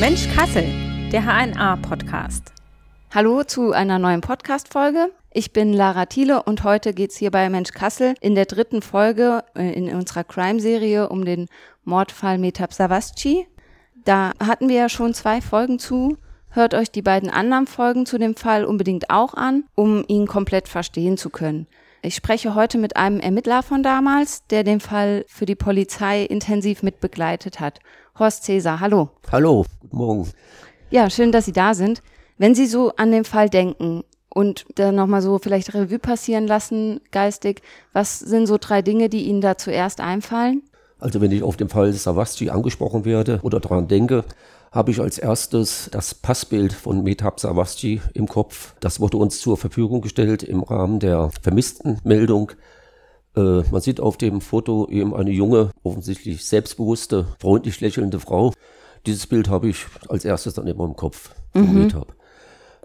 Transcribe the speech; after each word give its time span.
Mensch 0.00 0.26
Kassel, 0.34 0.64
der 1.12 1.22
HNA-Podcast. 1.22 2.52
Hallo 3.14 3.44
zu 3.44 3.70
einer 3.70 4.00
neuen 4.00 4.22
Podcast-Folge. 4.22 5.12
Ich 5.32 5.52
bin 5.52 5.72
Lara 5.72 6.06
Thiele 6.06 6.42
und 6.42 6.64
heute 6.64 6.92
geht 6.92 7.12
es 7.12 7.16
hier 7.16 7.30
bei 7.30 7.48
Mensch 7.48 7.70
Kassel 7.70 8.14
in 8.20 8.34
der 8.34 8.46
dritten 8.46 8.82
Folge 8.82 9.44
äh, 9.54 9.72
in 9.72 9.94
unserer 9.94 10.24
Crime-Serie 10.24 11.08
um 11.08 11.24
den 11.24 11.46
Mordfall 11.84 12.38
Metab 12.38 12.72
Savasci. 12.72 13.46
Da 14.04 14.32
hatten 14.44 14.68
wir 14.68 14.76
ja 14.76 14.88
schon 14.88 15.14
zwei 15.14 15.40
Folgen 15.40 15.78
zu. 15.78 16.16
Hört 16.48 16.74
euch 16.74 16.90
die 16.90 17.02
beiden 17.02 17.30
anderen 17.30 17.68
Folgen 17.68 18.04
zu 18.04 18.18
dem 18.18 18.34
Fall 18.34 18.64
unbedingt 18.64 19.10
auch 19.10 19.34
an, 19.34 19.62
um 19.76 20.04
ihn 20.08 20.26
komplett 20.26 20.66
verstehen 20.66 21.16
zu 21.16 21.30
können. 21.30 21.68
Ich 22.02 22.14
spreche 22.14 22.54
heute 22.54 22.78
mit 22.78 22.96
einem 22.96 23.20
Ermittler 23.20 23.62
von 23.62 23.82
damals, 23.82 24.46
der 24.46 24.64
den 24.64 24.80
Fall 24.80 25.26
für 25.28 25.44
die 25.44 25.54
Polizei 25.54 26.22
intensiv 26.22 26.82
mitbegleitet 26.82 27.60
hat. 27.60 27.78
Horst 28.18 28.44
Cäsar, 28.44 28.80
hallo. 28.80 29.10
Hallo, 29.30 29.66
guten 29.80 29.96
Morgen. 29.98 30.30
Ja, 30.88 31.10
schön, 31.10 31.30
dass 31.30 31.44
Sie 31.44 31.52
da 31.52 31.74
sind. 31.74 32.02
Wenn 32.38 32.54
Sie 32.54 32.64
so 32.64 32.92
an 32.96 33.12
den 33.12 33.24
Fall 33.24 33.50
denken 33.50 34.02
und 34.30 34.64
dann 34.76 34.94
nochmal 34.94 35.20
so 35.20 35.38
vielleicht 35.38 35.74
Revue 35.74 35.98
passieren 35.98 36.46
lassen, 36.46 37.02
geistig, 37.10 37.60
was 37.92 38.18
sind 38.18 38.46
so 38.46 38.56
drei 38.58 38.80
Dinge, 38.80 39.10
die 39.10 39.24
Ihnen 39.24 39.42
da 39.42 39.58
zuerst 39.58 40.00
einfallen? 40.00 40.62
Also 41.00 41.20
wenn 41.20 41.32
ich 41.32 41.42
auf 41.42 41.58
den 41.58 41.68
Fall 41.68 41.92
Savasci 41.92 42.48
angesprochen 42.48 43.04
werde 43.04 43.40
oder 43.42 43.60
daran 43.60 43.88
denke, 43.88 44.24
habe 44.70 44.92
ich 44.92 45.00
als 45.00 45.18
erstes 45.18 45.88
das 45.90 46.14
Passbild 46.14 46.72
von 46.72 47.02
Metab 47.02 47.40
Savasci 47.40 48.00
im 48.14 48.28
Kopf. 48.28 48.74
Das 48.80 49.00
wurde 49.00 49.16
uns 49.16 49.40
zur 49.40 49.56
Verfügung 49.56 50.00
gestellt 50.00 50.42
im 50.42 50.62
Rahmen 50.62 51.00
der 51.00 51.30
Vermisstenmeldung. 51.42 52.52
Äh, 53.36 53.62
man 53.70 53.80
sieht 53.80 54.00
auf 54.00 54.16
dem 54.16 54.40
Foto 54.40 54.88
eben 54.88 55.14
eine 55.14 55.30
junge, 55.30 55.70
offensichtlich 55.82 56.44
selbstbewusste, 56.44 57.26
freundlich 57.40 57.80
lächelnde 57.80 58.20
Frau. 58.20 58.52
Dieses 59.06 59.26
Bild 59.26 59.48
habe 59.48 59.68
ich 59.68 59.86
als 60.08 60.24
erstes 60.24 60.54
dann 60.54 60.68
immer 60.68 60.84
im 60.84 60.94
Kopf 60.94 61.30
von 61.52 61.72
mhm. 61.72 61.82
Metab. 61.84 62.14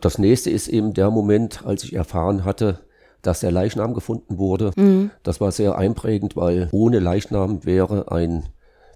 Das 0.01 0.17
nächste 0.17 0.49
ist 0.49 0.67
eben 0.67 0.93
der 0.93 1.11
Moment, 1.11 1.65
als 1.65 1.83
ich 1.83 1.93
erfahren 1.93 2.45
hatte, 2.45 2.79
dass 3.21 3.41
der 3.41 3.51
Leichnam 3.51 3.93
gefunden 3.93 4.37
wurde. 4.37 4.71
Mhm. 4.75 5.11
Das 5.23 5.39
war 5.39 5.51
sehr 5.51 5.77
einprägend, 5.77 6.35
weil 6.35 6.67
ohne 6.71 6.99
Leichnam 6.99 7.65
wäre 7.65 8.11
ein 8.11 8.45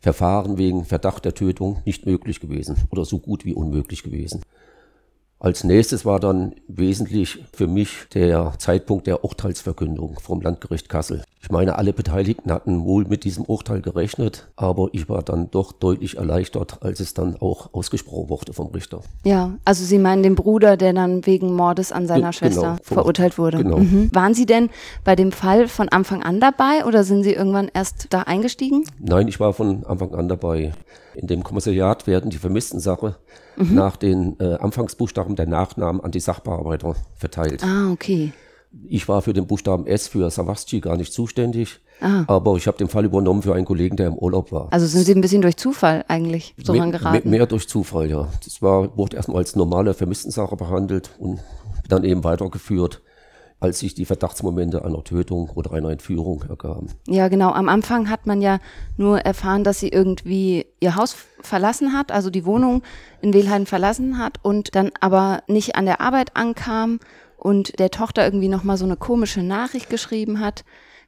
Verfahren 0.02 0.58
wegen 0.58 0.86
Verdacht 0.86 1.26
der 1.26 1.34
Tötung 1.34 1.82
nicht 1.86 2.06
möglich 2.06 2.40
gewesen 2.40 2.78
oder 2.90 3.06
so 3.06 3.20
gut 3.20 3.46
wie 3.46 3.54
unmöglich 3.54 4.04
gewesen. 4.04 4.42
Als 5.42 5.64
nächstes 5.64 6.06
war 6.06 6.20
dann 6.20 6.54
wesentlich 6.68 7.46
für 7.54 7.68
mich 7.68 8.08
der 8.14 8.56
Zeitpunkt 8.58 9.08
der 9.08 9.24
Urteilsverkündung 9.24 10.20
vom 10.22 10.42
Landgericht 10.42 10.90
Kassel. 10.90 11.24
Ich 11.42 11.50
meine, 11.50 11.78
alle 11.78 11.94
Beteiligten 11.94 12.52
hatten 12.52 12.84
wohl 12.84 13.06
mit 13.06 13.24
diesem 13.24 13.46
Urteil 13.46 13.82
gerechnet, 13.82 14.50
aber 14.58 14.90
ich 14.92 15.08
war 15.08 15.24
dann 15.24 15.50
doch 15.50 15.72
deutlich 15.72 16.18
erleichtert, 16.18 16.84
als 16.84 17.00
es 17.00 17.14
dann 17.14 17.38
auch 17.40 17.74
ausgesprochen 17.74 18.30
wurde 18.30 18.52
vom 18.52 18.68
Richter. 18.68 19.02
Ja, 19.24 19.54
also 19.64 19.86
Sie 19.86 19.98
meinen 19.98 20.24
den 20.24 20.36
Bruder, 20.36 20.76
der 20.76 20.92
dann 20.92 21.26
wegen 21.26 21.54
Mordes 21.56 21.94
an 21.94 22.06
seiner 22.06 22.32
Ge 22.32 22.34
Schwester 22.34 22.62
genau, 22.62 22.78
verurteilt 22.82 23.38
wurde. 23.38 23.60
Genau. 23.60 23.78
Mhm. 23.78 24.10
Waren 24.14 24.34
Sie 24.34 24.46
denn 24.46 24.70
bei 25.06 25.16
dem 25.16 25.32
Fall 25.32 25.70
von 25.70 25.88
Anfang 25.88 26.22
an 26.22 26.42
dabei 26.42 26.84
oder 26.86 27.06
sind 27.06 27.24
Sie 27.24 27.32
irgendwann 27.32 27.72
erst 27.74 28.08
da 28.10 28.24
eingestiegen? 28.24 28.84
Nein, 29.00 29.30
ich 29.30 29.40
war 29.40 29.54
von 29.54 29.86
Anfang 29.86 30.14
an 30.16 30.28
dabei. 30.28 30.74
In 31.16 31.28
dem 31.28 31.44
Kommissariat 31.44 32.08
werden 32.08 32.30
die 32.30 32.38
vermissten 32.38 32.80
Sache 32.80 33.18
mhm. 33.58 33.76
nach 33.76 33.98
den 33.98 34.40
äh, 34.40 34.56
Anfangsbuchstaben 34.56 35.36
der 35.36 35.48
Nachnamen 35.48 36.02
an 36.02 36.12
die 36.12 36.20
Sachbearbeiter 36.20 36.96
verteilt. 37.16 37.64
Ah, 37.64 37.92
okay. 37.92 38.34
Ich 38.88 39.08
war 39.08 39.24
für 39.24 39.34
den 39.34 39.48
Buchstaben 39.48 39.88
S 39.88 40.08
für 40.08 40.30
Savasci 40.30 40.80
gar 40.80 40.96
nicht 40.96 41.12
zuständig, 41.12 41.80
Aha. 42.02 42.26
aber 42.28 42.56
ich 42.56 42.68
habe 42.68 42.78
den 42.78 42.88
Fall 42.88 43.04
übernommen 43.04 43.42
für 43.42 43.56
einen 43.56 43.66
Kollegen, 43.66 43.98
der 43.98 44.08
im 44.08 44.16
Urlaub 44.16 44.52
war. 44.52 44.68
Also 44.72 44.86
sind 44.86 45.06
Sie 45.06 45.16
ein 45.16 45.22
bisschen 45.22 45.42
durch 45.42 45.58
Zufall 45.58 46.06
eigentlich 46.08 46.54
so 46.64 46.74
mehr, 46.74 46.86
geraten? 46.88 47.28
Mehr, 47.30 47.40
mehr 47.40 47.48
durch 47.48 47.68
Zufall, 47.68 48.10
ja. 48.10 48.28
Das 48.44 48.62
war, 48.62 48.96
wurde 48.96 49.18
erstmal 49.18 49.38
als 49.38 49.56
normale 49.56 49.96
Vermisstensache 49.96 50.56
behandelt 50.56 51.10
und 51.18 51.40
dann 51.88 52.04
eben 52.04 52.24
weitergeführt 52.24 53.02
als 53.60 53.80
sich 53.80 53.94
die 53.94 54.06
Verdachtsmomente 54.06 54.86
einer 54.86 55.04
Tötung 55.04 55.50
oder 55.54 55.74
einer 55.74 55.90
Entführung 55.90 56.44
ergaben. 56.48 56.88
Ja, 57.08 57.28
genau. 57.28 57.52
Am 57.52 57.70
Anfang 57.70 58.10
hat 58.10 58.26
man 58.26 58.42
ja 58.42 58.60
nur 58.98 59.20
erfahren, 59.20 59.64
dass 59.64 59.80
sie 59.80 59.90
irgendwie 59.90 60.66
ihr 60.80 60.96
Haus 60.96 61.16
verlassen 61.42 61.94
hat, 61.94 62.12
also 62.12 62.30
die 62.30 62.46
Wohnung 62.46 62.84
in 63.22 63.34
Wilhelm 63.34 63.66
verlassen 63.66 64.18
hat 64.18 64.38
und 64.44 64.76
dann 64.76 64.92
aber 65.00 65.44
nicht 65.48 65.76
an 65.76 65.86
der 65.86 66.02
Arbeit 66.02 66.36
ankam 66.36 67.00
und 67.38 67.80
der 67.80 67.92
Tochter 67.92 68.24
irgendwie 68.24 68.50
nochmal 68.50 68.78
so 68.78 68.86
eine 68.86 68.98
komische 68.98 69.44
Nachricht 69.44 69.90
geschrieben 69.90 70.40
hat. 70.40 70.64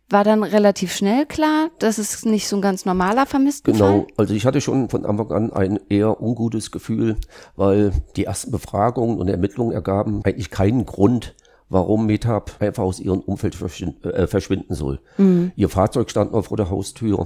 War 0.10 0.26
dann 0.26 0.44
relativ 0.44 0.94
schnell 0.94 1.26
klar, 1.26 1.70
dass 1.80 1.98
es 1.98 2.26
nicht 2.26 2.50
so 2.50 2.58
ein 2.58 2.62
ganz 2.62 2.84
normaler 2.84 3.26
Vermisstenfall? 3.26 3.92
Genau, 3.92 4.08
also 4.18 4.34
ich 4.34 4.46
hatte 4.46 4.60
schon 4.60 4.90
von 4.90 5.06
Anfang 5.06 5.32
an 5.32 5.54
ein 5.54 5.80
eher 5.88 6.22
ungutes 6.22 6.70
Gefühl, 6.72 7.16
weil 7.56 7.94
die 8.18 8.26
ersten 8.26 8.52
Befragungen 8.52 9.20
und 9.20 9.30
Ermittlungen 9.30 9.72
ergaben 9.72 10.20
eigentlich 10.26 10.50
keinen 10.50 10.86
Grund, 10.86 11.34
warum 11.72 12.06
Metab 12.06 12.58
einfach 12.60 12.84
aus 12.84 13.00
ihrem 13.00 13.22
Umfeld 13.22 13.56
äh, 14.04 14.28
verschwinden 14.28 14.76
soll. 14.76 15.00
Mhm. 15.18 15.54
Ihr 15.56 15.70
Fahrzeug 15.70 16.12
stand 16.12 16.34
noch 16.34 16.46
vor 16.46 16.58
der 16.58 16.70
Haustür. 16.70 17.26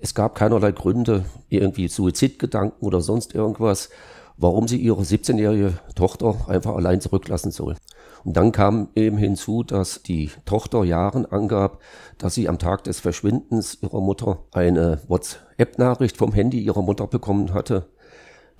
Es 0.00 0.14
gab 0.14 0.34
keinerlei 0.34 0.72
Gründe, 0.72 1.26
irgendwie 1.50 1.88
Suizidgedanken 1.88 2.84
oder 2.84 3.02
sonst 3.02 3.34
irgendwas, 3.34 3.90
warum 4.38 4.66
sie 4.66 4.78
ihre 4.78 5.02
17-jährige 5.02 5.74
Tochter 5.94 6.36
einfach 6.48 6.74
allein 6.74 7.02
zurücklassen 7.02 7.52
soll. 7.52 7.76
Und 8.24 8.36
dann 8.36 8.50
kam 8.50 8.88
eben 8.94 9.18
hinzu, 9.18 9.62
dass 9.62 10.02
die 10.02 10.30
Tochter 10.46 10.84
Jahren 10.84 11.26
angab, 11.26 11.80
dass 12.16 12.34
sie 12.34 12.48
am 12.48 12.58
Tag 12.58 12.84
des 12.84 12.98
Verschwindens 12.98 13.78
ihrer 13.82 14.00
Mutter 14.00 14.38
eine 14.52 15.00
WhatsApp-Nachricht 15.06 16.16
vom 16.16 16.32
Handy 16.32 16.60
ihrer 16.60 16.82
Mutter 16.82 17.06
bekommen 17.06 17.52
hatte, 17.52 17.90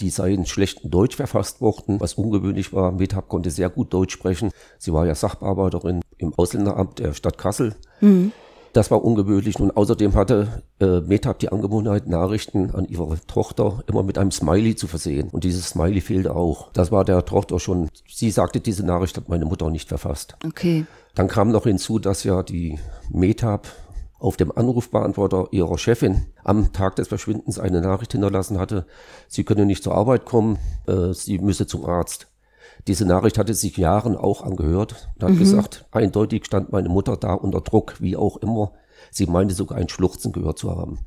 die 0.02 0.10
sei 0.10 0.32
in 0.32 0.46
schlechtem 0.46 0.90
Deutsch 0.90 1.16
verfasst 1.16 1.60
worden, 1.60 2.00
was 2.00 2.14
ungewöhnlich 2.14 2.72
war. 2.72 2.92
Metab 2.92 3.28
konnte 3.28 3.50
sehr 3.50 3.70
gut 3.70 3.92
Deutsch 3.94 4.12
sprechen. 4.12 4.50
Sie 4.78 4.92
war 4.92 5.06
ja 5.06 5.14
Sachbearbeiterin 5.14 6.02
im 6.18 6.34
Ausländeramt 6.34 6.98
der 6.98 7.14
Stadt 7.14 7.38
Kassel. 7.38 7.76
Mhm. 8.00 8.32
Das 8.72 8.90
war 8.90 9.04
ungewöhnlich. 9.04 9.60
Und 9.60 9.76
außerdem 9.76 10.14
hatte 10.14 10.62
äh, 10.80 11.00
Metab 11.00 11.38
die 11.38 11.50
Angewohnheit, 11.50 12.08
Nachrichten 12.08 12.70
an 12.74 12.86
ihre 12.86 13.18
Tochter 13.26 13.84
immer 13.86 14.02
mit 14.02 14.18
einem 14.18 14.30
Smiley 14.30 14.74
zu 14.74 14.86
versehen. 14.86 15.28
Und 15.30 15.44
dieses 15.44 15.68
Smiley 15.68 16.00
fehlte 16.00 16.34
auch. 16.34 16.72
Das 16.72 16.90
war 16.90 17.04
der 17.04 17.24
Tochter 17.24 17.60
schon. 17.60 17.88
Sie 18.08 18.30
sagte, 18.30 18.60
diese 18.60 18.84
Nachricht 18.84 19.16
hat 19.16 19.28
meine 19.28 19.44
Mutter 19.44 19.70
nicht 19.70 19.88
verfasst. 19.88 20.36
Okay. 20.44 20.86
Dann 21.14 21.28
kam 21.28 21.50
noch 21.50 21.64
hinzu, 21.64 21.98
dass 21.98 22.24
ja 22.24 22.42
die 22.42 22.78
Metab 23.10 23.68
auf 24.22 24.36
dem 24.36 24.52
Anrufbeantworter 24.52 25.48
ihrer 25.50 25.78
Chefin 25.78 26.26
am 26.44 26.72
Tag 26.72 26.96
des 26.96 27.08
Verschwindens 27.08 27.58
eine 27.58 27.80
Nachricht 27.80 28.12
hinterlassen 28.12 28.58
hatte, 28.58 28.86
sie 29.28 29.44
könne 29.44 29.66
nicht 29.66 29.82
zur 29.82 29.94
Arbeit 29.94 30.24
kommen, 30.24 30.58
äh, 30.86 31.12
sie 31.12 31.38
müsse 31.38 31.66
zum 31.66 31.84
Arzt. 31.84 32.28
Diese 32.86 33.04
Nachricht 33.04 33.38
hatte 33.38 33.54
sich 33.54 33.76
Jahren 33.76 34.16
auch 34.16 34.42
angehört 34.42 35.08
und 35.14 35.24
hat 35.24 35.34
mhm. 35.34 35.38
gesagt, 35.38 35.86
eindeutig 35.90 36.46
stand 36.46 36.72
meine 36.72 36.88
Mutter 36.88 37.16
da 37.16 37.34
unter 37.34 37.60
Druck, 37.60 38.00
wie 38.00 38.16
auch 38.16 38.36
immer. 38.36 38.72
Sie 39.10 39.26
meinte 39.26 39.54
sogar 39.54 39.78
ein 39.78 39.88
Schluchzen 39.88 40.32
gehört 40.32 40.58
zu 40.58 40.70
haben. 40.70 41.00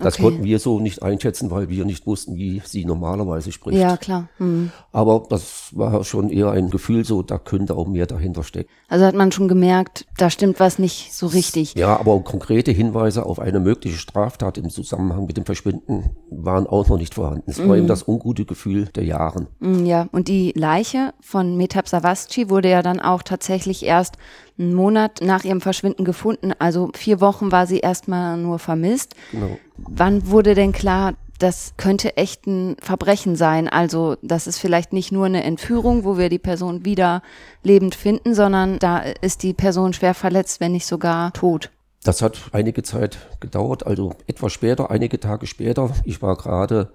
Das 0.00 0.14
okay. 0.14 0.22
konnten 0.22 0.44
wir 0.44 0.58
so 0.58 0.80
nicht 0.80 1.02
einschätzen, 1.02 1.50
weil 1.50 1.68
wir 1.68 1.84
nicht 1.84 2.06
wussten, 2.06 2.36
wie 2.36 2.62
sie 2.64 2.84
normalerweise 2.84 3.52
spricht. 3.52 3.78
Ja, 3.78 3.96
klar. 3.96 4.28
Mhm. 4.38 4.70
Aber 4.92 5.24
das 5.28 5.68
war 5.72 6.02
schon 6.04 6.30
eher 6.30 6.50
ein 6.50 6.70
Gefühl 6.70 7.04
so, 7.04 7.22
da 7.22 7.38
könnte 7.38 7.76
auch 7.76 7.86
mehr 7.86 8.06
dahinter 8.06 8.42
stecken. 8.42 8.70
Also 8.88 9.04
hat 9.04 9.14
man 9.14 9.30
schon 9.32 9.48
gemerkt, 9.48 10.06
da 10.16 10.30
stimmt 10.30 10.58
was 10.60 10.78
nicht 10.78 11.14
so 11.14 11.26
richtig. 11.26 11.74
Ja, 11.74 11.98
aber 11.98 12.18
konkrete 12.20 12.72
Hinweise 12.72 13.26
auf 13.26 13.38
eine 13.38 13.60
mögliche 13.60 13.98
Straftat 13.98 14.58
im 14.58 14.70
Zusammenhang 14.70 15.26
mit 15.26 15.36
dem 15.36 15.44
Verschwinden 15.44 16.10
waren 16.30 16.66
auch 16.66 16.88
noch 16.88 16.98
nicht 16.98 17.14
vorhanden. 17.14 17.50
Es 17.50 17.58
mhm. 17.58 17.68
war 17.68 17.76
eben 17.76 17.86
das 17.86 18.06
ungute 18.06 18.44
Gefühl 18.44 18.86
der 18.94 19.04
Jahren. 19.04 19.48
Mhm, 19.60 19.86
ja, 19.86 20.08
und 20.12 20.28
die 20.28 20.52
Leiche 20.56 21.12
von 21.20 21.56
Metab 21.56 21.88
Savasci 21.88 22.48
wurde 22.48 22.70
ja 22.70 22.82
dann 22.82 23.00
auch 23.00 23.22
tatsächlich 23.22 23.84
erst 23.84 24.16
einen 24.60 24.74
Monat 24.74 25.20
nach 25.22 25.44
ihrem 25.44 25.60
Verschwinden 25.60 26.04
gefunden. 26.04 26.52
Also 26.58 26.90
vier 26.94 27.20
Wochen 27.20 27.50
war 27.50 27.66
sie 27.66 27.78
erstmal 27.78 28.36
nur 28.36 28.58
vermisst. 28.58 29.14
Genau. 29.32 29.58
Wann 29.76 30.28
wurde 30.28 30.54
denn 30.54 30.72
klar, 30.72 31.14
das 31.38 31.72
könnte 31.78 32.16
echt 32.16 32.46
ein 32.46 32.76
Verbrechen 32.80 33.34
sein? 33.34 33.68
Also 33.68 34.16
das 34.22 34.46
ist 34.46 34.58
vielleicht 34.58 34.92
nicht 34.92 35.10
nur 35.10 35.26
eine 35.26 35.42
Entführung, 35.42 36.04
wo 36.04 36.18
wir 36.18 36.28
die 36.28 36.38
Person 36.38 36.84
wieder 36.84 37.22
lebend 37.62 37.94
finden, 37.94 38.34
sondern 38.34 38.78
da 38.78 38.98
ist 38.98 39.42
die 39.42 39.54
Person 39.54 39.92
schwer 39.92 40.14
verletzt, 40.14 40.60
wenn 40.60 40.72
nicht 40.72 40.86
sogar 40.86 41.32
tot. 41.32 41.70
Das 42.04 42.22
hat 42.22 42.38
einige 42.52 42.82
Zeit 42.82 43.18
gedauert, 43.40 43.86
also 43.86 44.14
etwas 44.26 44.52
später, 44.52 44.90
einige 44.90 45.20
Tage 45.20 45.46
später. 45.46 45.90
Ich 46.04 46.22
war 46.22 46.36
gerade 46.36 46.92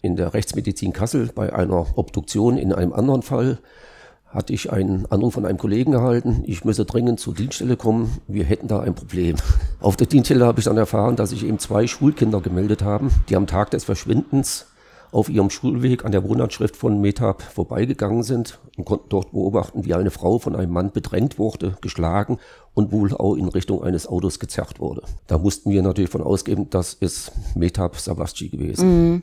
in 0.00 0.16
der 0.16 0.32
Rechtsmedizin 0.32 0.92
Kassel 0.92 1.30
bei 1.34 1.52
einer 1.52 1.98
Obduktion 1.98 2.56
in 2.56 2.72
einem 2.72 2.92
anderen 2.92 3.22
Fall 3.22 3.58
hatte 4.28 4.52
ich 4.52 4.72
einen 4.72 5.06
Anruf 5.10 5.34
von 5.34 5.46
einem 5.46 5.58
Kollegen 5.58 5.94
erhalten, 5.94 6.42
ich 6.46 6.64
müsse 6.64 6.84
dringend 6.84 7.18
zur 7.18 7.34
Dienststelle 7.34 7.76
kommen, 7.76 8.18
wir 8.26 8.44
hätten 8.44 8.68
da 8.68 8.80
ein 8.80 8.94
Problem. 8.94 9.36
Auf 9.80 9.96
der 9.96 10.06
Dienststelle 10.06 10.44
habe 10.44 10.58
ich 10.58 10.66
dann 10.66 10.76
erfahren, 10.76 11.16
dass 11.16 11.30
sich 11.30 11.44
eben 11.44 11.58
zwei 11.58 11.86
Schulkinder 11.86 12.40
gemeldet 12.40 12.82
haben, 12.82 13.10
die 13.28 13.36
am 13.36 13.46
Tag 13.46 13.70
des 13.70 13.84
Verschwindens 13.84 14.66
auf 15.10 15.28
ihrem 15.28 15.48
Schulweg 15.48 16.04
an 16.04 16.12
der 16.12 16.24
Wohnanschrift 16.24 16.76
von 16.76 17.00
Metab 17.00 17.42
vorbeigegangen 17.42 18.22
sind 18.22 18.58
und 18.76 18.84
konnten 18.84 19.08
dort 19.08 19.32
beobachten, 19.32 19.86
wie 19.86 19.94
eine 19.94 20.10
Frau 20.10 20.38
von 20.38 20.54
einem 20.54 20.72
Mann 20.72 20.92
bedrängt 20.92 21.38
wurde, 21.38 21.78
geschlagen 21.80 22.38
und 22.74 22.92
wohl 22.92 23.14
auch 23.14 23.34
in 23.34 23.48
Richtung 23.48 23.82
eines 23.82 24.06
Autos 24.06 24.38
gezerrt 24.38 24.80
wurde. 24.80 25.02
Da 25.26 25.38
mussten 25.38 25.70
wir 25.70 25.82
natürlich 25.82 26.10
von 26.10 26.22
ausgehen, 26.22 26.68
das 26.70 26.94
ist 26.94 27.32
Metab 27.54 27.96
Savasci 27.96 28.48
gewesen. 28.48 29.12
Mhm. 29.12 29.22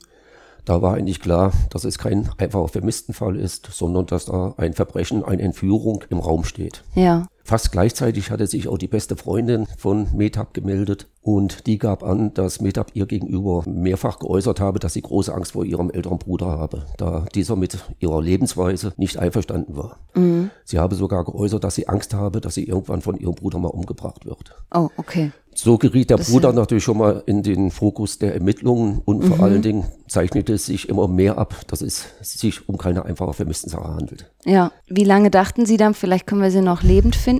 Da 0.66 0.82
war 0.82 0.96
eigentlich 0.96 1.20
klar, 1.20 1.54
dass 1.70 1.84
es 1.84 2.00
kein 2.00 2.30
einfacher 2.38 2.68
Vermisstenfall 2.68 3.36
ist, 3.36 3.68
sondern 3.72 4.08
dass 4.08 4.26
da 4.26 4.56
ein 4.58 4.74
Verbrechen, 4.74 5.24
eine 5.24 5.44
Entführung 5.44 6.04
im 6.10 6.18
Raum 6.18 6.44
steht. 6.44 6.84
Ja. 6.96 7.28
Fast 7.48 7.72
gleichzeitig 7.72 8.32
hatte 8.32 8.48
sich 8.48 8.68
auch 8.68 8.80
die 8.80 8.88
beste 8.88 9.16
Freundin 9.16 9.68
von 9.78 10.08
Metab 10.16 10.56
gemeldet 10.56 11.08
und 11.22 11.68
die 11.68 11.78
gab 11.78 12.04
an, 12.04 12.34
dass 12.34 12.60
Metab 12.60 12.92
ihr 12.96 13.06
gegenüber 13.06 13.64
mehrfach 13.68 14.18
geäußert 14.18 14.60
habe, 14.60 14.80
dass 14.80 14.94
sie 14.94 15.04
große 15.04 15.32
Angst 15.32 15.52
vor 15.52 15.64
ihrem 15.64 15.92
älteren 15.92 16.18
Bruder 16.18 16.48
habe, 16.48 16.88
da 16.98 17.26
dieser 17.36 17.56
mit 17.56 17.78
ihrer 18.00 18.20
Lebensweise 18.20 18.94
nicht 18.98 19.18
einverstanden 19.18 19.78
war. 19.78 20.00
Mhm. 20.16 20.50
Sie 20.64 20.80
habe 20.80 20.96
sogar 20.96 21.24
geäußert, 21.24 21.64
dass 21.64 21.76
sie 21.76 21.88
Angst 21.88 22.16
habe, 22.16 22.42
dass 22.42 22.56
sie 22.56 22.64
irgendwann 22.64 23.02
von 23.02 23.16
ihrem 23.16 23.36
Bruder 23.36 23.60
mal 23.60 23.68
umgebracht 23.68 24.26
wird. 24.26 24.56
Oh, 24.74 24.90
okay. 24.98 25.32
So 25.58 25.78
geriet 25.78 26.10
der 26.10 26.18
das 26.18 26.30
Bruder 26.30 26.52
natürlich 26.52 26.84
schon 26.84 26.98
mal 26.98 27.24
in 27.26 27.42
den 27.42 27.72
Fokus 27.72 28.20
der 28.20 28.34
Ermittlungen 28.34 29.02
und 29.06 29.24
mhm. 29.24 29.28
vor 29.28 29.40
allen 29.46 29.62
Dingen 29.62 29.86
zeichnete 30.08 30.54
es 30.54 30.66
sich 30.66 30.90
immer 30.90 31.08
mehr 31.08 31.38
ab, 31.38 31.56
dass 31.68 31.82
es 31.82 32.06
sich 32.22 32.68
um 32.68 32.78
keine 32.78 33.06
einfache 33.06 33.34
Vermisstensache 33.34 33.88
handelt. 33.88 34.32
Ja. 34.44 34.72
Wie 34.88 35.06
lange 35.06 35.32
dachten 35.32 35.66
Sie 35.66 35.78
dann, 35.78 35.94
vielleicht 35.94 36.28
können 36.28 36.42
wir 36.42 36.52
sie 36.52 36.62
noch 36.62 36.84
lebend 36.84 37.16
finden? 37.16 37.35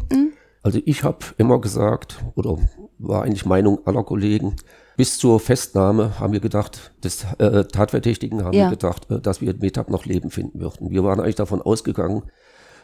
Also 0.64 0.80
ich 0.86 1.04
habe 1.04 1.20
immer 1.38 1.62
gesagt, 1.62 2.24
oder 2.36 2.58
war 2.98 3.24
eigentlich 3.24 3.46
Meinung 3.46 3.86
aller 3.86 4.04
Kollegen, 4.04 4.56
bis 4.98 5.18
zur 5.18 5.40
Festnahme 5.40 6.20
haben 6.20 6.34
wir 6.34 6.40
gedacht, 6.40 6.94
des 7.04 7.26
äh, 7.38 7.66
Tatverdächtigen 7.66 8.44
haben 8.44 8.54
ja. 8.54 8.66
wir 8.66 8.72
gedacht, 8.72 9.12
äh, 9.12 9.20
dass 9.20 9.42
wir 9.42 9.54
Metab 9.60 9.90
noch 9.90 10.06
leben 10.06 10.32
finden 10.32 10.60
würden. 10.60 10.90
Wir 10.90 11.04
waren 11.04 11.20
eigentlich 11.20 11.36
davon 11.36 11.62
ausgegangen, 11.62 12.24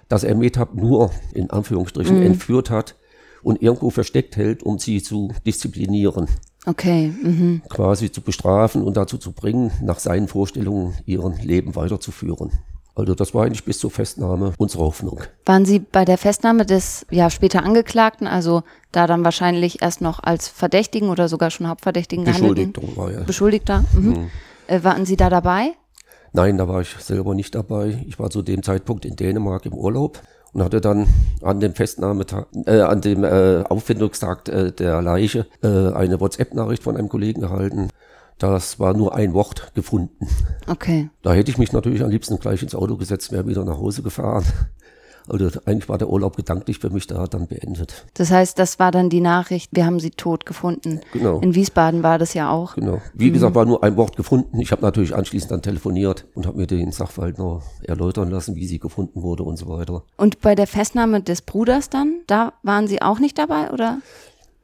dass 0.10 0.24
er 0.24 0.36
Metab 0.36 0.75
nur 0.75 1.12
in 1.34 1.50
Anführungsstrichen 1.50 2.18
mhm. 2.18 2.25
entführt 2.25 2.69
hat 2.69 2.98
und 3.44 3.62
irgendwo 3.62 3.90
versteckt 3.90 4.36
hält, 4.36 4.62
um 4.62 4.78
sie 4.78 5.02
zu 5.02 5.31
disziplinieren. 5.46 6.28
Okay. 6.66 7.14
Mhm. 7.24 7.62
Quasi 7.69 8.12
zu 8.12 8.22
bestrafen 8.22 8.84
und 8.84 8.98
dazu 8.98 9.18
zu 9.18 9.31
bringen, 9.31 9.72
nach 9.81 10.00
seinen 10.00 10.28
Vorstellungen 10.28 10.94
ihren 11.06 11.38
Leben 11.38 11.75
weiterzuführen. 11.75 12.52
Also 12.96 13.16
das 13.16 13.34
war 13.34 13.46
eigentlich 13.46 13.64
bis 13.64 13.80
zur 13.80 13.90
Festnahme 13.90 14.54
unsere 14.58 14.84
Hoffnung. 14.84 15.22
Waren 15.46 15.66
Sie 15.66 15.80
bei 15.80 16.04
der 16.04 16.18
Festnahme 16.18 16.66
des 16.66 17.06
ja 17.10 17.30
später 17.30 17.64
Angeklagten, 17.64 18.28
also 18.28 18.64
da 18.92 19.08
dann 19.08 19.24
wahrscheinlich 19.24 19.82
erst 19.82 20.02
noch 20.02 20.22
als 20.22 20.48
Verdächtigen 20.48 21.10
oder 21.10 21.30
sogar 21.30 21.52
schon 21.52 21.68
Hauptverdächtigen 21.68 22.26
gehandelt? 22.26 22.74
Beschuldigter 22.74 22.98
war 22.98 23.12
ja. 23.12 23.24
Beschuldigter. 23.24 23.86
Mhm. 23.94 24.08
Mhm. 24.10 24.32
Äh, 24.68 24.84
waren 24.84 25.06
Sie 25.06 25.16
da 25.16 25.30
dabei? 25.30 25.74
Nein, 26.34 26.58
da 26.58 26.68
war 26.68 26.82
ich 26.82 26.96
selber 27.00 27.34
nicht 27.34 27.56
dabei. 27.56 28.04
Ich 28.08 28.20
war 28.20 28.30
zu 28.30 28.42
dem 28.42 28.64
Zeitpunkt 28.64 29.06
in 29.06 29.16
Dänemark 29.16 29.66
im 29.66 29.74
Urlaub 29.74 30.22
und 30.54 30.64
hatte 30.64 30.82
dann 30.82 31.08
an 31.42 31.60
dem 31.60 31.74
Festnahmetag, 31.74 32.46
äh, 32.66 32.82
an 32.82 33.02
dem 33.02 33.24
äh, 33.24 33.64
Auffindungstag 33.64 34.48
äh, 34.50 34.72
der 34.72 35.02
Leiche 35.02 35.46
äh, 35.64 35.68
eine 35.94 36.20
WhatsApp-Nachricht 36.20 36.84
von 36.84 36.98
einem 36.98 37.10
Kollegen 37.10 37.44
erhalten. 37.44 37.90
Das 38.42 38.80
war 38.80 38.96
nur 38.96 39.14
ein 39.14 39.36
Wort 39.36 39.76
gefunden. 39.76 40.28
Okay. 40.68 41.12
Da 41.22 41.32
hätte 41.32 41.52
ich 41.52 41.60
mich 41.60 41.74
natürlich 41.74 42.04
am 42.04 42.10
liebsten 42.10 42.40
gleich 42.40 42.64
ins 42.64 42.74
Auto 42.74 42.98
gesetzt, 42.98 43.32
wäre 43.32 43.46
wieder 43.46 43.64
nach 43.64 43.78
Hause 43.78 44.02
gefahren. 44.02 44.44
Also 45.30 45.48
eigentlich 45.66 45.88
war 45.88 46.00
der 46.00 46.10
Urlaub 46.10 46.36
gedanklich 46.36 46.80
für 46.80 46.90
mich 46.90 47.06
da 47.06 47.28
dann 47.28 47.46
beendet. 47.46 48.08
Das 48.16 48.32
heißt, 48.32 48.58
das 48.58 48.80
war 48.80 48.92
dann 48.92 49.12
die 49.12 49.22
Nachricht, 49.22 49.70
wir 49.74 49.86
haben 49.86 50.00
sie 50.00 50.10
tot 50.10 50.48
gefunden. 50.48 51.02
Genau. 51.14 51.40
In 51.42 51.54
Wiesbaden 51.54 52.02
war 52.02 52.18
das 52.18 52.34
ja 52.34 52.50
auch. 52.52 52.74
Genau. 52.74 53.00
Wie 53.14 53.30
mhm. 53.30 53.34
gesagt, 53.34 53.54
war 53.54 53.66
nur 53.66 53.84
ein 53.84 53.96
Wort 53.96 54.18
gefunden. 54.18 54.60
Ich 54.60 54.72
habe 54.72 54.82
natürlich 54.82 55.14
anschließend 55.14 55.52
dann 55.52 55.62
telefoniert 55.62 56.26
und 56.34 56.48
habe 56.48 56.58
mir 56.58 56.66
den 56.66 56.92
Sachverhalt 56.92 57.38
noch 57.38 57.62
erläutern 57.84 58.32
lassen, 58.32 58.56
wie 58.56 58.66
sie 58.66 58.80
gefunden 58.80 59.22
wurde 59.22 59.44
und 59.44 59.58
so 59.58 59.70
weiter. 59.70 60.02
Und 60.18 60.42
bei 60.42 60.56
der 60.56 60.66
Festnahme 60.66 61.22
des 61.22 61.44
Bruders 61.44 61.92
dann, 61.92 62.22
da 62.26 62.54
waren 62.64 62.88
Sie 62.88 63.04
auch 63.04 63.20
nicht 63.20 63.38
dabei, 63.38 63.70
oder? 63.70 64.00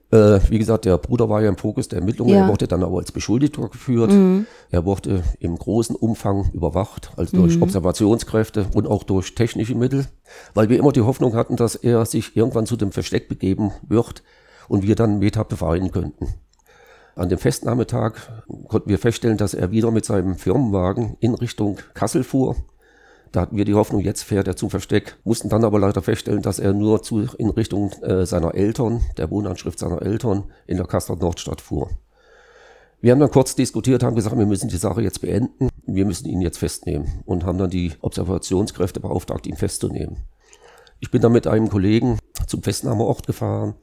Äh, 0.09 0.39
wie 0.49 0.57
gesagt, 0.57 0.85
der 0.85 0.97
Bruder 0.97 1.27
war 1.27 1.41
ja 1.41 1.49
im 1.49 1.57
Fokus 1.57 1.89
der 1.89 1.99
Ermittlungen. 1.99 2.33
Ja. 2.33 2.45
Er 2.45 2.47
wurde 2.47 2.67
dann 2.67 2.83
aber 2.83 2.97
als 2.97 3.11
Beschuldigter 3.11 3.67
geführt. 3.67 4.11
Mhm. 4.11 4.45
Er 4.71 4.85
wurde 4.85 5.23
im 5.39 5.57
großen 5.57 5.95
Umfang 5.95 6.49
überwacht, 6.53 7.11
also 7.17 7.35
durch 7.35 7.57
mhm. 7.57 7.63
Observationskräfte 7.63 8.67
und 8.73 8.87
auch 8.87 9.03
durch 9.03 9.35
technische 9.35 9.75
Mittel, 9.75 10.05
weil 10.53 10.69
wir 10.69 10.79
immer 10.79 10.93
die 10.93 11.01
Hoffnung 11.01 11.35
hatten, 11.35 11.57
dass 11.57 11.75
er 11.75 12.05
sich 12.05 12.37
irgendwann 12.37 12.65
zu 12.65 12.77
dem 12.77 12.93
Versteck 12.93 13.27
begeben 13.27 13.71
wird 13.87 14.23
und 14.69 14.83
wir 14.83 14.95
dann 14.95 15.19
Meta 15.19 15.43
befreien 15.43 15.91
könnten. 15.91 16.35
An 17.15 17.29
dem 17.29 17.39
Festnahmetag 17.39 18.13
konnten 18.67 18.89
wir 18.89 18.99
feststellen, 18.99 19.37
dass 19.37 19.55
er 19.55 19.71
wieder 19.71 19.91
mit 19.91 20.05
seinem 20.05 20.35
Firmenwagen 20.35 21.17
in 21.19 21.33
Richtung 21.33 21.79
Kassel 21.95 22.23
fuhr 22.23 22.55
da 23.31 23.41
hatten 23.41 23.57
wir 23.57 23.65
die 23.65 23.73
Hoffnung, 23.73 24.01
jetzt 24.01 24.23
fährt 24.23 24.47
er 24.47 24.55
zum 24.55 24.69
Versteck, 24.69 25.17
mussten 25.23 25.49
dann 25.49 25.63
aber 25.63 25.79
leider 25.79 26.01
feststellen, 26.01 26.41
dass 26.41 26.59
er 26.59 26.73
nur 26.73 27.01
zu, 27.03 27.27
in 27.37 27.49
Richtung 27.49 27.91
äh, 28.01 28.25
seiner 28.25 28.55
Eltern, 28.55 29.01
der 29.17 29.29
Wohnanschrift 29.29 29.79
seiner 29.79 30.01
Eltern 30.01 30.45
in 30.65 30.77
der 30.77 30.87
Kassel 30.87 31.15
Nordstadt 31.15 31.61
fuhr. 31.61 31.89
Wir 32.99 33.11
haben 33.11 33.19
dann 33.19 33.31
kurz 33.31 33.53
diskutiert, 33.55 34.01
haben 34.01 34.15
gesagt, 34.15 34.37
wir 34.37 34.45
müssen 34.45 34.69
die 34.69 34.77
Sache 34.77 35.01
jetzt 35.01 35.21
beenden, 35.21 35.69
wir 35.85 36.05
müssen 36.05 36.27
ihn 36.27 36.41
jetzt 36.41 36.57
festnehmen 36.57 37.21
und 37.25 37.45
haben 37.45 37.59
dann 37.59 37.69
die 37.69 37.93
Observationskräfte 38.01 38.99
beauftragt, 38.99 39.45
ihn 39.45 39.55
festzunehmen. 39.55 40.17
Ich 40.99 41.11
bin 41.11 41.21
dann 41.21 41.31
mit 41.31 41.45
einem 41.45 41.69
Kollegen 41.69 42.17
zum 42.47 42.63
Festnahmeort 42.63 43.27
gefahren 43.27 43.75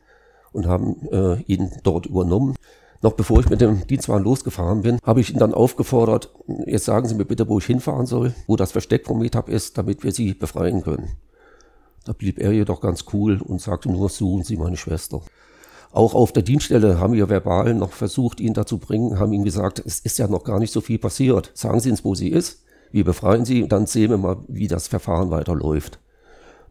und 0.52 0.67
haben 0.67 1.08
äh, 1.12 1.41
ihn 1.43 1.70
dort 1.85 2.06
übernommen. 2.06 2.56
Noch 3.04 3.12
bevor 3.12 3.38
ich 3.40 3.50
mit 3.50 3.60
dem 3.60 3.86
Dienstwagen 3.86 4.24
losgefahren 4.24 4.80
bin, 4.80 4.98
habe 5.04 5.20
ich 5.20 5.30
ihn 5.30 5.38
dann 5.38 5.52
aufgefordert, 5.52 6.32
jetzt 6.64 6.86
sagen 6.86 7.06
Sie 7.06 7.14
mir 7.14 7.26
bitte, 7.26 7.46
wo 7.50 7.58
ich 7.58 7.66
hinfahren 7.66 8.06
soll, 8.06 8.32
wo 8.46 8.56
das 8.56 8.72
Versteck 8.72 9.04
vom 9.04 9.18
Meetup 9.18 9.50
ist, 9.50 9.76
damit 9.76 10.04
wir 10.04 10.10
Sie 10.10 10.32
befreien 10.32 10.80
können. 10.80 11.10
Da 12.06 12.14
blieb 12.14 12.38
er 12.38 12.52
jedoch 12.52 12.80
ganz 12.80 13.04
cool 13.12 13.42
und 13.42 13.60
sagte 13.60 13.92
nur, 13.92 14.08
suchen 14.08 14.42
Sie 14.42 14.56
meine 14.56 14.78
Schwester. 14.78 15.20
Auch 15.92 16.14
auf 16.14 16.32
der 16.32 16.44
Dienststelle 16.44 16.98
haben 16.98 17.12
wir 17.12 17.28
verbal 17.28 17.74
noch 17.74 17.92
versucht, 17.92 18.40
ihn 18.40 18.54
dazu 18.54 18.78
bringen, 18.78 19.18
haben 19.18 19.34
ihm 19.34 19.44
gesagt, 19.44 19.82
es 19.84 20.00
ist 20.00 20.18
ja 20.18 20.26
noch 20.26 20.42
gar 20.42 20.58
nicht 20.58 20.72
so 20.72 20.80
viel 20.80 20.98
passiert. 20.98 21.50
Sagen 21.52 21.80
Sie 21.80 21.90
uns, 21.90 22.06
wo 22.06 22.14
sie 22.14 22.30
ist. 22.30 22.64
Wir 22.90 23.04
befreien 23.04 23.44
sie 23.44 23.62
und 23.62 23.70
dann 23.70 23.84
sehen 23.84 24.12
wir 24.12 24.16
mal, 24.16 24.38
wie 24.48 24.66
das 24.66 24.88
Verfahren 24.88 25.30
weiterläuft. 25.30 25.98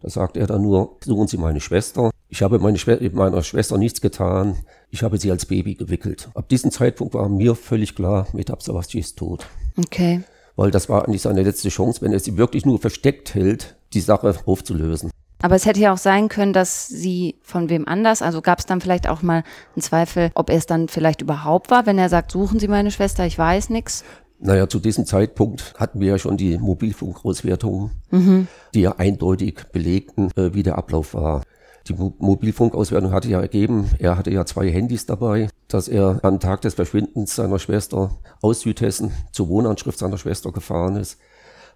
Da 0.02 0.10
sagt 0.10 0.36
er 0.36 0.48
dann 0.48 0.64
nur, 0.64 0.98
suchen 1.06 1.28
Sie 1.28 1.38
meine 1.38 1.62
Schwester. 1.62 2.10
Ich 2.34 2.42
habe 2.42 2.58
meine 2.58 2.80
Schwe 2.80 3.12
meiner 3.14 3.44
Schwester 3.44 3.78
nichts 3.78 4.02
getan. 4.02 4.58
Ich 4.90 5.04
habe 5.04 5.20
sie 5.20 5.30
als 5.30 5.46
Baby 5.46 5.76
gewickelt. 5.76 6.30
Ab 6.34 6.50
diesem 6.50 6.72
Zeitpunkt 6.72 7.14
war 7.14 7.30
mir 7.30 7.54
völlig 7.54 7.94
klar, 7.94 8.26
Metab 8.34 8.64
Savasci 8.64 8.98
ist 8.98 9.20
tot. 9.20 9.46
Okay. 9.78 10.24
Weil 10.56 10.72
das 10.72 10.90
war 10.90 11.06
eigentlich 11.06 11.22
seine 11.22 11.44
letzte 11.44 11.70
Chance, 11.70 12.02
wenn 12.02 12.12
er 12.12 12.20
sie 12.20 12.36
wirklich 12.36 12.66
nur 12.66 12.80
versteckt 12.80 13.36
hält, 13.36 13.76
die 13.94 14.00
Sache 14.00 14.36
aufzulösen. 14.48 15.12
Aber 15.44 15.54
es 15.54 15.68
hätte 15.68 15.80
ja 15.80 15.94
auch 15.94 16.00
sein 16.00 16.28
können, 16.28 16.54
dass 16.54 16.88
sie 16.88 17.36
von 17.44 17.70
wem 17.70 17.88
anders, 17.88 18.24
also 18.24 18.42
gab 18.42 18.58
es 18.58 18.66
dann 18.66 18.82
vielleicht 18.82 19.08
auch 19.08 19.22
mal 19.22 19.44
einen 19.76 19.84
Zweifel, 19.84 20.32
ob 20.34 20.50
er 20.50 20.58
es 20.58 20.66
dann 20.66 20.88
vielleicht 20.88 21.22
überhaupt 21.22 21.70
war, 21.70 21.86
wenn 21.86 22.00
er 22.00 22.10
sagt, 22.10 22.32
suchen 22.32 22.60
Sie 22.60 22.68
meine 22.68 22.90
Schwester, 22.90 23.28
ich 23.28 23.38
weiß 23.38 23.70
nichts. 23.70 24.04
Naja, 24.40 24.68
zu 24.68 24.80
diesem 24.80 25.06
Zeitpunkt 25.06 25.76
hatten 25.78 26.00
wir 26.00 26.08
ja 26.08 26.18
schon 26.18 26.38
die 26.38 26.58
Mobilfunkauswertungen, 26.58 27.92
mhm. 28.10 28.48
die 28.74 28.82
ja 28.82 28.96
eindeutig 28.98 29.66
belegten, 29.72 30.32
äh, 30.36 30.56
wie 30.56 30.64
der 30.64 30.80
Ablauf 30.80 31.14
war. 31.14 31.44
Die 31.88 31.94
Mobilfunkauswertung 31.94 33.12
hatte 33.12 33.28
ja 33.28 33.42
ergeben, 33.42 33.90
er 34.00 34.18
hatte 34.18 34.32
ja 34.32 34.46
zwei 34.46 34.72
Handys 34.72 35.06
dabei, 35.06 35.50
dass 35.68 35.90
er 35.90 36.20
am 36.24 36.40
Tag 36.40 36.62
des 36.62 36.76
Verschwindens 36.76 37.36
seiner 37.36 37.60
Schwester 37.60 38.12
aus 38.42 38.62
Südhessen 38.62 39.12
zur 39.34 39.50
Wohnanschrift 39.50 40.00
seiner 40.00 40.18
Schwester 40.18 40.54
gefahren 40.54 40.96
ist, 40.96 41.18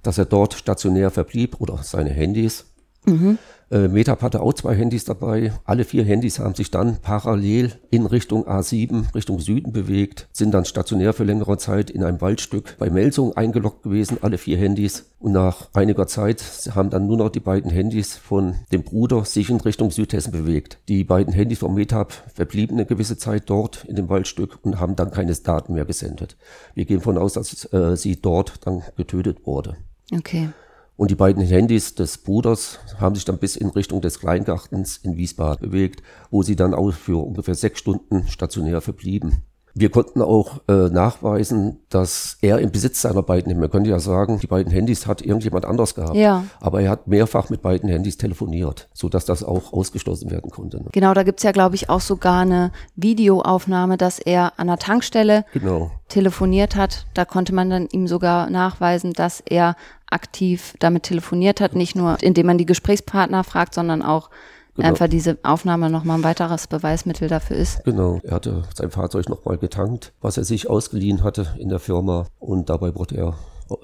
dass 0.04 0.18
er 0.18 0.26
dort 0.26 0.54
stationär 0.54 1.12
verblieb 1.12 1.60
oder 1.60 1.80
seine 1.84 2.12
Handys. 2.12 2.66
Mhm. 3.08 3.38
Äh, 3.70 3.90
Metap 3.90 4.22
hatte 4.22 4.42
auch 4.42 4.54
zwei 4.54 4.76
Handys 4.76 5.04
dabei. 5.04 5.52
Alle 5.66 5.84
vier 5.84 6.06
Handys 6.06 6.40
haben 6.40 6.56
sich 6.56 6.72
dann 6.72 6.98
parallel 7.02 7.74
in 7.90 8.06
Richtung 8.06 8.48
A7, 8.48 9.14
Richtung 9.14 9.40
Süden 9.40 9.74
bewegt, 9.74 10.30
sind 10.32 10.54
dann 10.54 10.64
stationär 10.64 11.12
für 11.12 11.26
längere 11.26 11.58
Zeit 11.58 11.90
in 11.90 12.04
einem 12.04 12.22
Waldstück 12.22 12.78
bei 12.80 12.90
Melsung 12.90 13.36
eingeloggt 13.36 13.84
gewesen, 13.84 14.20
alle 14.22 14.38
vier 14.38 14.58
Handys. 14.58 15.12
Und 15.20 15.34
nach 15.34 15.70
einiger 15.74 16.08
Zeit 16.08 16.42
haben 16.76 16.90
dann 16.90 17.08
nur 17.08 17.18
noch 17.18 17.30
die 17.30 17.42
beiden 17.42 17.70
Handys 17.70 18.16
von 18.16 18.56
dem 18.72 18.84
Bruder 18.84 19.26
sich 19.26 19.50
in 19.50 19.60
Richtung 19.60 19.92
Südhessen 19.92 20.32
bewegt. 20.32 20.78
Die 20.88 21.04
beiden 21.04 21.34
Handys 21.34 21.60
von 21.60 21.74
Metap 21.74 22.14
verblieben 22.34 22.78
eine 22.78 22.86
gewisse 22.86 23.18
Zeit 23.18 23.50
dort 23.50 23.84
in 23.86 23.96
dem 23.96 24.08
Waldstück 24.08 24.60
und 24.62 24.80
haben 24.80 24.96
dann 24.96 25.12
keine 25.12 25.34
Daten 25.34 25.74
mehr 25.74 25.86
gesendet. 25.86 26.38
Wir 26.74 26.86
gehen 26.86 27.02
von 27.02 27.18
aus, 27.18 27.34
dass 27.34 27.72
äh, 27.74 27.98
sie 27.98 28.22
dort 28.22 28.66
dann 28.66 28.82
getötet 28.96 29.46
wurde. 29.46 29.76
Okay. 30.14 30.50
Und 30.98 31.12
die 31.12 31.16
beiden 31.16 31.44
Handys 31.44 31.94
des 31.94 32.18
Bruders 32.18 32.80
haben 33.00 33.14
sich 33.14 33.24
dann 33.24 33.38
bis 33.38 33.56
in 33.56 33.70
Richtung 33.70 34.02
des 34.02 34.20
Kleingartens 34.20 34.98
in 34.98 35.16
Wiesbaden 35.16 35.70
bewegt, 35.70 36.02
wo 36.32 36.42
sie 36.42 36.56
dann 36.56 36.74
auch 36.74 36.92
für 36.92 37.24
ungefähr 37.24 37.56
sechs 37.56 37.80
Stunden 37.80 38.28
stationär 38.28 38.82
verblieben. 38.82 39.44
Wir 39.80 39.92
konnten 39.92 40.24
auch 40.24 40.62
äh, 40.68 40.90
nachweisen, 40.90 41.82
dass 41.90 42.40
er 42.42 42.58
im 42.58 42.72
Besitz 42.72 43.04
seiner 43.04 43.22
beiden, 43.22 43.60
man 43.60 43.70
könnte 43.70 43.92
ja 43.92 44.00
sagen, 44.00 44.40
die 44.40 44.48
beiden 44.48 44.72
Handys 44.72 45.06
hat 45.06 45.22
irgendjemand 45.22 45.66
anders 45.66 45.94
gehabt. 45.94 46.16
Ja. 46.16 46.46
Aber 46.60 46.82
er 46.82 46.90
hat 46.90 47.06
mehrfach 47.06 47.52
mit 47.52 47.62
beiden 47.62 47.88
Handys 47.88 48.18
telefoniert, 48.18 48.90
sodass 48.96 49.26
das 49.26 49.44
auch 49.44 49.74
ausgeschlossen 49.74 50.32
werden 50.32 50.50
konnte. 50.50 50.78
Ne? 50.78 50.90
Genau, 50.94 51.14
da 51.14 51.22
gibt's 51.22 51.44
ja, 51.44 51.52
glaube 51.52 51.76
ich, 51.76 51.92
auch 51.92 52.02
sogar 52.02 52.42
eine 52.42 52.72
Videoaufnahme, 52.96 53.98
dass 53.98 54.18
er 54.18 54.54
an 54.58 54.66
der 54.66 54.80
Tankstelle 54.80 55.46
genau. 55.54 55.92
telefoniert 56.08 56.76
hat. 56.76 57.06
Da 57.14 57.26
konnte 57.26 57.54
man 57.54 57.70
dann 57.70 57.88
ihm 57.92 58.08
sogar 58.08 58.50
nachweisen, 58.50 59.14
dass 59.14 59.42
er 59.42 59.76
aktiv 60.12 60.74
damit 60.80 61.04
telefoniert 61.04 61.62
hat, 61.62 61.76
nicht 61.76 61.96
nur 61.96 62.18
indem 62.22 62.48
man 62.48 62.58
die 62.58 62.66
Gesprächspartner 62.66 63.44
fragt, 63.44 63.74
sondern 63.74 64.02
auch 64.02 64.30
Genau. 64.78 64.90
einfach 64.90 65.08
diese 65.08 65.40
Aufnahme 65.42 65.90
nochmal 65.90 66.20
ein 66.20 66.24
weiteres 66.24 66.68
Beweismittel 66.68 67.28
dafür 67.28 67.58
ist. 67.58 67.84
Genau, 67.84 68.20
er 68.24 68.36
hatte 68.36 68.62
sein 68.76 68.92
Fahrzeug 68.92 69.28
nochmal 69.28 69.58
getankt, 69.58 70.14
was 70.22 70.38
er 70.38 70.44
sich 70.44 70.70
ausgeliehen 70.70 71.24
hatte 71.24 71.48
in 71.58 71.70
der 71.70 71.80
Firma 71.80 72.28
und 72.38 72.70
dabei 72.70 72.94
wurde 72.94 73.18
er 73.18 73.36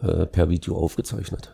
äh, 0.03 0.27
per 0.27 0.49
Video 0.49 0.77
aufgezeichnet. 0.77 1.51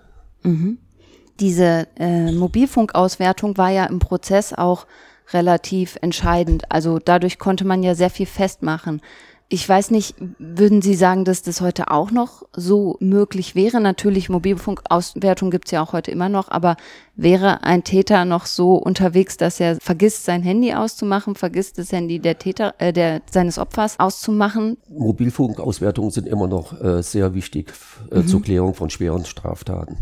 Diese 1.39 1.87
äh, 1.97 2.33
Mobilfunkauswertung 2.33 3.57
war 3.57 3.69
ja 3.69 3.85
im 3.85 3.99
Prozess 3.99 4.53
auch 4.53 4.85
relativ 5.31 5.97
entscheidend. 6.01 6.63
Also 6.69 6.99
dadurch 6.99 7.39
konnte 7.39 7.65
man 7.65 7.81
ja 7.81 7.95
sehr 7.95 8.09
viel 8.09 8.25
festmachen. 8.25 9.01
Ich 9.51 9.67
weiß 9.67 9.89
nicht, 9.89 10.13
würden 10.37 10.83
Sie 10.83 10.93
sagen, 10.93 11.25
dass 11.25 11.41
das 11.41 11.59
heute 11.59 11.89
auch 11.89 12.11
noch 12.11 12.43
so 12.55 12.97
möglich 12.99 13.55
wäre? 13.55 13.81
Natürlich, 13.81 14.29
Mobilfunkauswertung 14.29 15.49
gibt's 15.49 15.71
ja 15.71 15.81
auch 15.81 15.91
heute 15.91 16.11
immer 16.11 16.29
noch, 16.29 16.49
aber 16.49 16.77
wäre 17.15 17.63
ein 17.63 17.83
Täter 17.83 18.25
noch 18.25 18.45
so 18.45 18.75
unterwegs, 18.75 19.37
dass 19.37 19.59
er 19.59 19.77
vergisst, 19.81 20.25
sein 20.25 20.43
Handy 20.43 20.75
auszumachen, 20.75 21.33
vergisst 21.33 21.79
das 21.79 21.91
Handy 21.91 22.19
der 22.19 22.37
Täter, 22.37 22.75
äh, 22.77 22.93
der 22.93 23.23
seines 23.31 23.57
Opfers 23.57 23.99
auszumachen? 23.99 24.77
Mobilfunkauswertungen 24.87 26.11
sind 26.11 26.27
immer 26.27 26.47
noch 26.47 26.79
äh, 26.79 27.01
sehr 27.01 27.33
wichtig 27.33 27.73
äh, 28.11 28.21
zur 28.21 28.43
Klärung 28.43 28.75
von 28.75 28.91
schweren 28.91 29.25
Straftaten. 29.25 29.97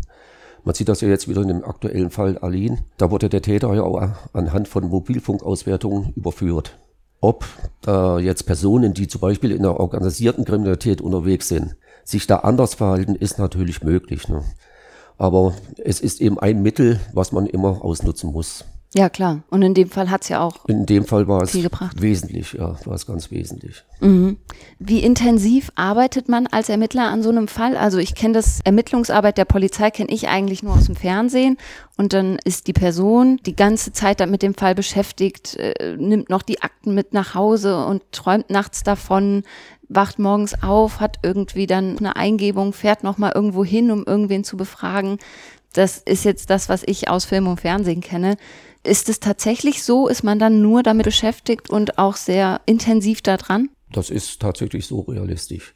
Man 0.62 0.74
sieht 0.74 0.90
das 0.90 1.00
ja 1.00 1.08
jetzt 1.08 1.26
wieder 1.26 1.40
in 1.40 1.48
dem 1.48 1.64
aktuellen 1.64 2.10
Fall 2.10 2.36
Aline. 2.36 2.80
Da 2.98 3.10
wurde 3.10 3.30
der 3.30 3.40
Täter 3.40 3.72
ja 3.72 3.82
auch 3.82 4.10
anhand 4.34 4.68
von 4.68 4.86
Mobilfunkauswertungen 4.86 6.12
überführt. 6.16 6.76
Ob 7.20 7.44
da 7.80 8.18
jetzt 8.18 8.44
Personen, 8.44 8.94
die 8.94 9.08
zum 9.08 9.20
Beispiel 9.20 9.50
in 9.50 9.62
der 9.62 9.80
organisierten 9.80 10.44
Kriminalität 10.44 11.00
unterwegs 11.00 11.48
sind, 11.48 11.76
sich 12.04 12.26
da 12.26 12.36
anders 12.36 12.74
verhalten, 12.74 13.16
ist 13.16 13.38
natürlich 13.38 13.82
möglich. 13.82 14.28
Ne? 14.28 14.44
Aber 15.16 15.54
es 15.82 16.00
ist 16.00 16.20
eben 16.20 16.38
ein 16.38 16.62
Mittel, 16.62 17.00
was 17.12 17.32
man 17.32 17.46
immer 17.46 17.84
ausnutzen 17.84 18.30
muss. 18.30 18.64
Ja, 18.94 19.10
klar. 19.10 19.42
Und 19.50 19.60
in 19.60 19.74
dem 19.74 19.90
Fall 19.90 20.10
hat's 20.10 20.30
ja 20.30 20.40
auch. 20.40 20.64
In 20.66 20.86
dem 20.86 21.04
Fall 21.04 21.28
war 21.28 21.42
es 21.42 21.50
Viel 21.50 21.62
gebracht. 21.62 22.00
wesentlich, 22.00 22.54
ja, 22.54 22.74
war 22.86 22.94
es 22.94 23.06
ganz 23.06 23.30
wesentlich. 23.30 23.84
Wie 24.78 25.00
intensiv 25.00 25.70
arbeitet 25.74 26.28
man 26.28 26.46
als 26.46 26.70
Ermittler 26.70 27.10
an 27.10 27.22
so 27.22 27.28
einem 27.28 27.48
Fall? 27.48 27.76
Also 27.76 27.98
ich 27.98 28.14
kenne 28.14 28.34
das 28.34 28.60
Ermittlungsarbeit 28.64 29.36
der 29.36 29.44
Polizei 29.44 29.90
kenne 29.90 30.10
ich 30.10 30.28
eigentlich 30.28 30.62
nur 30.62 30.74
aus 30.74 30.86
dem 30.86 30.96
Fernsehen 30.96 31.58
und 31.98 32.14
dann 32.14 32.38
ist 32.44 32.66
die 32.66 32.72
Person 32.72 33.38
die 33.44 33.56
ganze 33.56 33.92
Zeit 33.92 34.26
mit 34.26 34.42
dem 34.42 34.54
Fall 34.54 34.74
beschäftigt, 34.74 35.56
äh, 35.56 35.96
nimmt 35.98 36.30
noch 36.30 36.42
die 36.42 36.62
Akten 36.62 36.94
mit 36.94 37.12
nach 37.12 37.34
Hause 37.34 37.84
und 37.84 38.02
träumt 38.12 38.48
nachts 38.48 38.84
davon, 38.84 39.42
wacht 39.88 40.18
morgens 40.18 40.62
auf, 40.62 41.00
hat 41.00 41.18
irgendwie 41.22 41.66
dann 41.66 41.98
eine 41.98 42.16
Eingebung, 42.16 42.72
fährt 42.72 43.04
noch 43.04 43.18
mal 43.18 43.32
irgendwo 43.34 43.64
hin, 43.64 43.90
um 43.90 44.04
irgendwen 44.04 44.44
zu 44.44 44.56
befragen. 44.56 45.18
Das 45.74 45.98
ist 45.98 46.24
jetzt 46.24 46.48
das, 46.50 46.68
was 46.68 46.82
ich 46.86 47.10
aus 47.10 47.26
Film 47.26 47.46
und 47.46 47.60
Fernsehen 47.60 48.00
kenne. 48.00 48.36
Ist 48.84 49.08
es 49.08 49.20
tatsächlich 49.20 49.82
so? 49.82 50.08
Ist 50.08 50.22
man 50.22 50.38
dann 50.38 50.62
nur 50.62 50.82
damit 50.82 51.04
beschäftigt 51.04 51.70
und 51.70 51.98
auch 51.98 52.16
sehr 52.16 52.60
intensiv 52.66 53.22
da 53.22 53.36
dran? 53.36 53.70
Das 53.92 54.10
ist 54.10 54.40
tatsächlich 54.40 54.86
so 54.86 55.00
realistisch. 55.00 55.74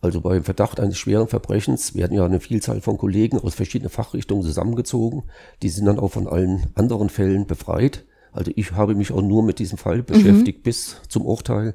Also 0.00 0.20
beim 0.20 0.44
Verdacht 0.44 0.80
eines 0.80 0.98
schweren 0.98 1.28
Verbrechens 1.28 1.94
werden 1.94 2.16
ja 2.16 2.26
eine 2.26 2.40
Vielzahl 2.40 2.82
von 2.82 2.98
Kollegen 2.98 3.38
aus 3.38 3.54
verschiedenen 3.54 3.90
Fachrichtungen 3.90 4.42
zusammengezogen. 4.42 5.22
Die 5.62 5.70
sind 5.70 5.86
dann 5.86 5.98
auch 5.98 6.12
von 6.12 6.26
allen 6.28 6.66
anderen 6.74 7.08
Fällen 7.08 7.46
befreit. 7.46 8.04
Also 8.30 8.50
ich 8.54 8.72
habe 8.72 8.94
mich 8.94 9.12
auch 9.12 9.22
nur 9.22 9.42
mit 9.42 9.58
diesem 9.58 9.78
Fall 9.78 10.02
beschäftigt 10.02 10.62
bis 10.62 10.96
zum 11.08 11.24
Urteil. 11.24 11.74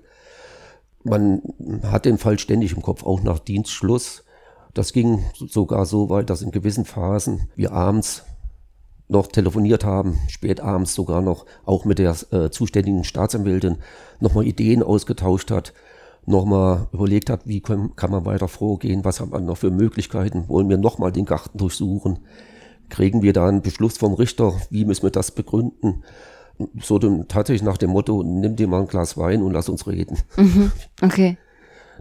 Man 1.04 1.42
hat 1.82 2.06
den 2.06 2.20
Fall 2.20 2.38
ständig 2.38 2.74
im 2.74 2.84
Kopf, 2.84 3.04
auch 3.04 3.24
nach 3.24 3.40
Dienstschluss. 3.40 4.26
Das 4.76 4.94
ging 4.94 5.24
sogar 5.34 5.86
so 5.88 6.10
weit, 6.10 6.30
dass 6.30 6.44
in 6.44 6.52
gewissen 6.52 6.86
Phasen 6.86 7.50
wir 7.56 7.72
abends 7.72 8.26
noch 9.10 9.28
telefoniert 9.28 9.84
haben, 9.84 10.20
spät 10.28 10.62
abends 10.62 10.94
sogar 10.94 11.22
noch, 11.22 11.46
auch 11.66 11.84
mit 11.84 12.00
der 12.00 12.16
äh, 12.32 12.50
zuständigen 12.50 13.04
Staatsanwältin, 13.04 13.78
nochmal 14.20 14.46
Ideen 14.46 14.84
ausgetauscht 14.84 15.52
hat, 15.52 15.74
nochmal 16.26 16.88
überlegt 16.94 17.30
hat, 17.30 17.42
wie 17.46 17.60
kann, 17.60 17.96
kann 17.96 18.12
man 18.12 18.26
weiter 18.26 18.48
vorgehen, 18.48 19.04
was 19.04 19.20
hat 19.20 19.32
man 19.32 19.46
noch 19.46 19.58
für 19.58 19.72
Möglichkeiten, 19.72 20.48
wollen 20.48 20.70
wir 20.70 20.78
nochmal 20.78 21.12
den 21.12 21.26
Garten 21.26 21.58
durchsuchen, 21.58 22.20
kriegen 22.90 23.24
wir 23.24 23.34
da 23.34 23.48
einen 23.48 23.64
Beschluss 23.64 23.98
vom 23.98 24.14
Richter, 24.14 24.54
wie 24.70 24.86
müssen 24.86 25.04
wir 25.04 25.12
das 25.12 25.32
begründen, 25.32 26.04
so 26.82 27.00
dem, 27.00 27.28
tatsächlich 27.28 27.64
nach 27.64 27.78
dem 27.78 27.90
Motto, 27.90 28.22
nimm 28.22 28.56
dir 28.56 28.68
mal 28.68 28.82
ein 28.82 28.88
Glas 28.88 29.18
Wein 29.18 29.42
und 29.42 29.54
lass 29.54 29.70
uns 29.70 29.88
reden. 29.88 30.18
Okay. 31.02 31.38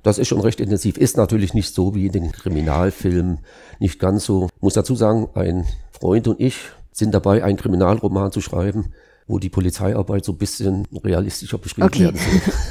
Das 0.02 0.18
ist 0.18 0.28
schon 0.28 0.40
recht 0.40 0.60
intensiv. 0.60 0.96
Ist 0.96 1.16
natürlich 1.16 1.54
nicht 1.54 1.74
so 1.74 1.94
wie 1.94 2.06
in 2.06 2.12
den 2.12 2.32
Kriminalfilmen. 2.32 3.40
Nicht 3.80 3.98
ganz 3.98 4.24
so. 4.24 4.48
Muss 4.60 4.74
dazu 4.74 4.94
sagen, 4.94 5.28
ein 5.34 5.66
Freund 5.90 6.28
und 6.28 6.40
ich 6.40 6.56
sind 6.92 7.12
dabei, 7.14 7.44
einen 7.44 7.56
Kriminalroman 7.58 8.32
zu 8.32 8.40
schreiben, 8.40 8.92
wo 9.26 9.38
die 9.38 9.50
Polizeiarbeit 9.50 10.24
so 10.24 10.32
ein 10.32 10.38
bisschen 10.38 10.86
realistischer 11.04 11.58
beschrieben 11.58 11.86
Okay. 11.86 12.04
werden 12.04 12.18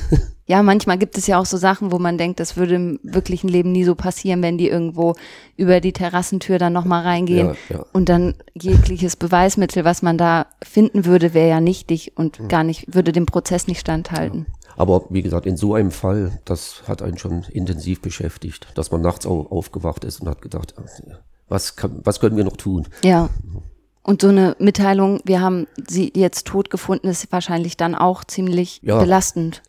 soll. 0.09 0.19
Ja, 0.50 0.63
manchmal 0.63 0.97
gibt 0.97 1.17
es 1.17 1.27
ja 1.27 1.39
auch 1.39 1.45
so 1.45 1.57
Sachen, 1.57 1.91
wo 1.91 2.00
man 2.00 2.17
denkt, 2.17 2.39
das 2.39 2.55
würde 2.55 2.75
im 2.75 3.00
wirklichen 3.03 3.50
Leben 3.50 3.74
nie 3.74 3.83
so 3.83 3.95
passieren, 3.95 4.41
wenn 4.41 4.57
die 4.57 4.69
irgendwo 4.69 5.13
über 5.57 5.81
die 5.81 5.91
Terrassentür 5.91 6.57
dann 6.57 6.71
nochmal 6.71 7.03
reingehen. 7.03 7.47
Ja, 7.69 7.75
ja. 7.79 7.86
Und 7.91 8.07
dann 8.07 8.33
jegliches 8.53 9.17
Beweismittel, 9.17 9.83
was 9.83 10.01
man 10.03 10.17
da 10.17 10.45
finden 10.63 11.03
würde, 11.03 11.33
wäre 11.33 11.50
ja 11.50 11.59
nichtig 11.59 12.13
und 12.15 12.39
Hm. 12.39 12.47
gar 12.47 12.63
nicht, 12.63 12.95
würde 12.95 13.12
dem 13.12 13.25
Prozess 13.25 13.67
nicht 13.67 13.81
standhalten. 13.81 14.45
Aber 14.77 15.03
wie 15.09 15.21
gesagt, 15.21 15.47
in 15.47 15.57
so 15.57 15.74
einem 15.74 15.91
Fall, 15.91 16.39
das 16.45 16.83
hat 16.88 17.01
einen 17.01 17.17
schon 17.17 17.43
intensiv 17.51 18.01
beschäftigt, 18.01 18.67
dass 18.75 18.89
man 18.89 19.01
nachts 19.01 19.25
auch 19.25 19.51
aufgewacht 19.51 20.05
ist 20.05 20.21
und 20.21 20.29
hat 20.29 20.41
gedacht, 20.41 20.75
ach, 20.77 20.88
was, 21.50 21.75
kann, 21.75 22.00
was 22.05 22.21
können 22.21 22.38
wir 22.38 22.45
noch 22.45 22.55
tun? 22.55 22.88
Ja. 23.03 23.27
Und 24.07 24.21
so 24.21 24.29
eine 24.29 24.55
Mitteilung, 24.57 25.19
wir 25.25 25.41
haben 25.41 25.67
sie 25.85 26.13
jetzt 26.15 26.47
tot 26.47 26.69
gefunden, 26.69 27.09
ist 27.09 27.29
wahrscheinlich 27.29 27.75
dann 27.75 27.93
auch 27.93 28.23
ziemlich 28.23 28.79
Ja. 28.81 28.99
belastend. 29.01 29.61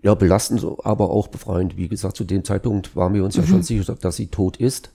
Ja, 0.00 0.14
belastend, 0.14 0.64
aber 0.82 1.10
auch 1.10 1.28
befreiend. 1.28 1.76
Wie 1.76 1.88
gesagt, 1.88 2.16
zu 2.16 2.24
dem 2.24 2.42
Zeitpunkt 2.42 2.96
waren 2.96 3.12
wir 3.12 3.22
uns 3.22 3.36
ja 3.36 3.42
schon 3.42 3.62
sicher, 3.62 3.94
dass 4.00 4.16
sie 4.16 4.28
tot 4.28 4.56
ist. 4.56 4.92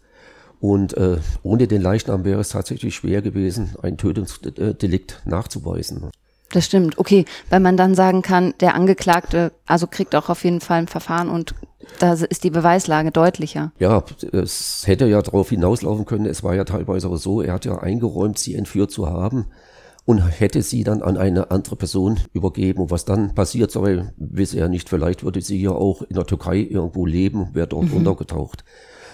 Und 0.59 0.97
äh, 0.97 1.17
ohne 1.43 1.67
den 1.67 1.83
Leichnam 1.83 2.25
wäre 2.25 2.41
es 2.41 2.49
tatsächlich 2.49 2.95
schwer 2.95 3.21
gewesen, 3.21 3.75
ein 3.83 3.97
Tötungsdelikt 3.97 5.21
nachzuweisen. 5.25 6.09
Das 6.49 6.65
stimmt. 6.65 6.97
Okay, 6.97 7.25
weil 7.51 7.59
man 7.59 7.77
dann 7.77 7.93
sagen 7.93 8.23
kann, 8.23 8.55
der 8.61 8.73
Angeklagte, 8.73 9.51
also 9.67 9.85
kriegt 9.85 10.15
auch 10.15 10.29
auf 10.29 10.43
jeden 10.43 10.59
Fall 10.59 10.79
ein 10.79 10.87
Verfahren 10.87 11.29
und 11.29 11.53
da 11.99 12.13
ist 12.13 12.43
die 12.43 12.49
Beweislage 12.49 13.11
deutlicher. 13.11 13.71
Ja, 13.79 14.03
es 14.31 14.85
hätte 14.85 15.07
ja 15.07 15.21
darauf 15.21 15.49
hinauslaufen 15.49 16.05
können. 16.05 16.25
Es 16.25 16.43
war 16.43 16.55
ja 16.55 16.63
teilweise 16.63 17.09
auch 17.09 17.17
so, 17.17 17.41
er 17.41 17.53
hat 17.53 17.65
ja 17.65 17.79
eingeräumt, 17.79 18.37
sie 18.37 18.55
entführt 18.55 18.91
zu 18.91 19.09
haben 19.09 19.47
und 20.05 20.19
hätte 20.19 20.61
sie 20.61 20.83
dann 20.83 21.01
an 21.01 21.17
eine 21.17 21.51
andere 21.51 21.75
Person 21.75 22.19
übergeben. 22.33 22.83
Und 22.83 22.91
was 22.91 23.05
dann 23.05 23.35
passiert 23.35 23.71
sei, 23.71 24.09
wisse 24.17 24.59
er 24.59 24.69
nicht. 24.69 24.89
Vielleicht 24.89 25.23
würde 25.23 25.41
sie 25.41 25.61
ja 25.61 25.71
auch 25.71 26.01
in 26.03 26.15
der 26.15 26.25
Türkei 26.25 26.59
irgendwo 26.59 27.05
leben, 27.05 27.49
wäre 27.53 27.67
dort 27.67 27.91
untergetaucht. 27.91 28.63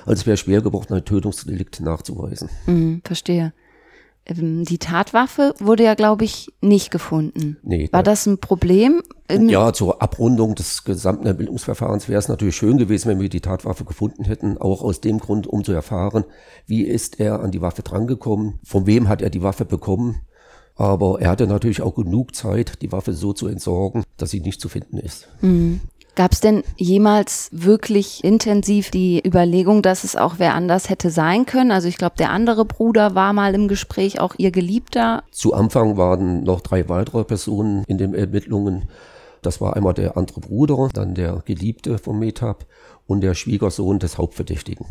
Also 0.05 0.21
es 0.21 0.27
wäre 0.27 0.37
schwer 0.37 0.61
geworden, 0.61 0.93
ein 0.93 1.05
Tötungsdelikt 1.05 1.79
nachzuweisen. 1.79 2.49
Mhm, 2.67 3.01
verstehe. 3.03 3.53
Ähm, 4.25 4.63
Die 4.65 4.77
Tatwaffe 4.77 5.53
wurde 5.59 5.83
ja, 5.83 5.95
glaube 5.95 6.23
ich, 6.23 6.47
nicht 6.61 6.91
gefunden. 6.91 7.57
Nee, 7.63 7.89
War 7.91 8.03
da- 8.03 8.11
das 8.11 8.25
ein 8.25 8.37
Problem? 8.37 9.01
Ähm, 9.29 9.49
Ja, 9.49 9.73
zur 9.73 10.01
Abrundung 10.01 10.55
des 10.55 10.83
gesamten 10.85 11.25
Ermittlungsverfahrens 11.27 12.07
wäre 12.07 12.19
es 12.19 12.27
natürlich 12.29 12.55
schön 12.55 12.77
gewesen, 12.77 13.09
wenn 13.09 13.19
wir 13.19 13.29
die 13.29 13.41
Tatwaffe 13.41 13.83
gefunden 13.85 14.23
hätten. 14.23 14.57
Auch 14.57 14.81
aus 14.81 15.01
dem 15.01 15.19
Grund, 15.19 15.47
um 15.47 15.63
zu 15.63 15.73
erfahren, 15.73 16.23
wie 16.67 16.83
ist 16.83 17.19
er 17.19 17.41
an 17.41 17.51
die 17.51 17.61
Waffe 17.61 17.81
drangekommen, 17.83 18.59
von 18.63 18.85
wem 18.85 19.09
hat 19.09 19.21
er 19.21 19.29
die 19.29 19.43
Waffe 19.43 19.65
bekommen. 19.65 20.21
Aber 20.75 21.21
er 21.21 21.29
hatte 21.29 21.45
natürlich 21.45 21.83
auch 21.83 21.93
genug 21.93 22.33
Zeit, 22.33 22.81
die 22.81 22.91
Waffe 22.91 23.13
so 23.13 23.31
zu 23.33 23.47
entsorgen, 23.47 24.03
dass 24.17 24.31
sie 24.31 24.39
nicht 24.39 24.59
zu 24.59 24.69
finden 24.69 24.97
ist. 24.97 25.27
Gab 26.15 26.31
es 26.31 26.41
denn 26.41 26.63
jemals 26.77 27.49
wirklich 27.51 28.23
intensiv 28.23 28.91
die 28.91 29.25
Überlegung, 29.25 29.81
dass 29.81 30.03
es 30.03 30.15
auch 30.15 30.35
wer 30.37 30.53
anders 30.53 30.89
hätte 30.89 31.09
sein 31.09 31.47
können? 31.47 31.71
Also 31.71 31.87
ich 31.87 31.97
glaube, 31.97 32.15
der 32.17 32.29
andere 32.29 32.65
Bruder 32.65 33.15
war 33.15 33.33
mal 33.33 33.55
im 33.55 33.67
Gespräch, 33.67 34.19
auch 34.19 34.35
ihr 34.37 34.51
Geliebter. 34.51 35.23
Zu 35.31 35.53
Anfang 35.53 35.97
waren 35.97 36.43
noch 36.43 36.61
drei 36.61 36.87
weitere 36.87 37.23
Personen 37.23 37.83
in 37.87 37.97
den 37.97 38.13
Ermittlungen. 38.13 38.89
Das 39.41 39.59
war 39.59 39.75
einmal 39.75 39.95
der 39.95 40.15
andere 40.15 40.39
Bruder, 40.39 40.89
dann 40.93 41.15
der 41.15 41.41
Geliebte 41.45 41.97
von 41.97 42.19
Metab 42.19 42.65
und 43.07 43.21
der 43.21 43.33
Schwiegersohn 43.33 43.97
des 43.97 44.19
Hauptverdächtigen. 44.19 44.85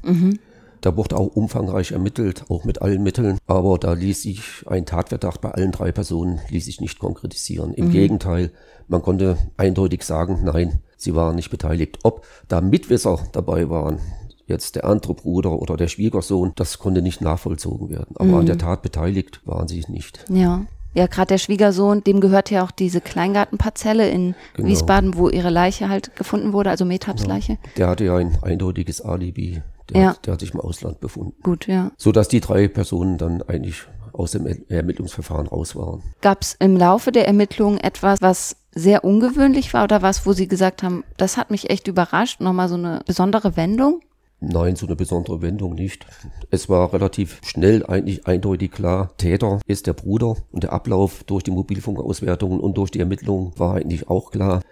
Da 0.80 0.96
wurde 0.96 1.16
auch 1.16 1.28
umfangreich 1.36 1.92
ermittelt, 1.92 2.44
auch 2.48 2.64
mit 2.64 2.82
allen 2.82 3.04
Mitteln, 3.04 3.38
aber 3.46 3.78
da 3.78 3.92
ließ 3.92 4.22
sich 4.22 4.40
ein 4.66 4.84
Tatverdacht 4.84 5.40
bei 5.40 5.52
allen 5.52 5.70
drei 5.70 5.92
Personen 5.92 6.40
ließ 6.50 6.64
sich 6.64 6.80
nicht 6.80 6.98
konkretisieren. 6.98 7.72
Im 7.72 7.90
Gegenteil, 7.92 8.50
man 8.88 9.00
konnte 9.00 9.38
eindeutig 9.56 10.02
sagen, 10.02 10.40
nein, 10.42 10.80
sie 11.02 11.14
waren 11.14 11.36
nicht 11.36 11.50
beteiligt. 11.50 11.98
Ob 12.02 12.24
da 12.48 12.60
Mitwisser 12.60 13.18
dabei 13.32 13.68
waren, 13.70 13.98
jetzt 14.46 14.76
der 14.76 14.84
andere 14.84 15.14
Bruder 15.14 15.52
oder 15.52 15.76
der 15.76 15.88
Schwiegersohn, 15.88 16.52
das 16.56 16.78
konnte 16.78 17.02
nicht 17.02 17.20
nachvollzogen 17.20 17.90
werden. 17.90 18.16
Aber 18.16 18.38
an 18.38 18.46
der 18.46 18.58
Tat 18.58 18.82
beteiligt 18.82 19.40
waren 19.44 19.68
sie 19.68 19.84
nicht. 19.88 20.24
Ja. 20.28 20.62
Ja, 20.94 21.06
gerade 21.06 21.28
der 21.28 21.38
Schwiegersohn, 21.38 22.04
dem 22.04 22.20
gehört 22.20 22.50
ja 22.50 22.62
auch 22.62 22.70
diese 22.70 23.00
Kleingartenparzelle 23.00 24.10
in 24.10 24.34
Genau. 24.54 24.68
Wiesbaden, 24.68 25.16
wo 25.16 25.30
ihre 25.30 25.48
Leiche 25.48 25.88
halt 25.88 26.14
gefunden 26.16 26.52
wurde, 26.52 26.68
also 26.68 26.84
Metabs 26.84 27.24
Leiche. 27.26 27.56
Der 27.78 27.88
hatte 27.88 28.04
ja 28.04 28.16
ein 28.16 28.36
eindeutiges 28.42 29.00
Alibi. 29.00 29.62
Der, 29.88 30.00
Ja. 30.00 30.08
hat, 30.10 30.26
der 30.26 30.34
hat 30.34 30.40
sich 30.40 30.52
im 30.52 30.60
Ausland 30.60 31.00
befunden. 31.00 31.32
Gut, 31.42 31.66
ja. 31.66 31.90
So 31.96 32.12
dass 32.12 32.28
die 32.28 32.40
drei 32.40 32.68
Personen 32.68 33.16
dann 33.16 33.40
eigentlich 33.42 33.84
aus 34.12 34.32
dem 34.32 34.46
Ermittlungsverfahren 34.68 35.46
raus 35.46 35.74
waren. 35.74 36.02
Gab 36.20 36.42
es 36.42 36.54
im 36.58 36.76
Laufe 36.76 37.10
der 37.10 37.26
Ermittlungen 37.26 37.78
etwas, 37.78 38.20
was 38.20 38.56
sehr 38.74 39.04
ungewöhnlich 39.04 39.72
war 39.74 39.84
oder 39.84 40.02
was, 40.02 40.26
wo 40.26 40.32
Sie 40.32 40.48
gesagt 40.48 40.82
haben, 40.82 41.04
das 41.16 41.36
hat 41.36 41.50
mich 41.50 41.70
echt 41.70 41.88
überrascht, 41.88 42.40
nochmal 42.40 42.68
so 42.68 42.74
eine 42.74 43.02
besondere 43.06 43.56
Wendung? 43.56 44.00
Nein, 44.40 44.74
so 44.74 44.86
eine 44.86 44.96
besondere 44.96 45.40
Wendung 45.40 45.74
nicht. 45.74 46.04
Es 46.50 46.68
war 46.68 46.92
relativ 46.92 47.40
schnell 47.44 47.86
eigentlich 47.86 48.26
eindeutig 48.26 48.72
klar, 48.72 49.16
Täter 49.16 49.60
ist 49.66 49.86
der 49.86 49.92
Bruder 49.92 50.36
und 50.50 50.64
der 50.64 50.72
Ablauf 50.72 51.22
durch 51.24 51.44
die 51.44 51.52
Mobilfunkauswertungen 51.52 52.58
und 52.58 52.76
durch 52.76 52.90
die 52.90 52.98
Ermittlungen 52.98 53.52
war 53.56 53.76
eigentlich 53.76 54.08
auch 54.08 54.32
klar. 54.32 54.62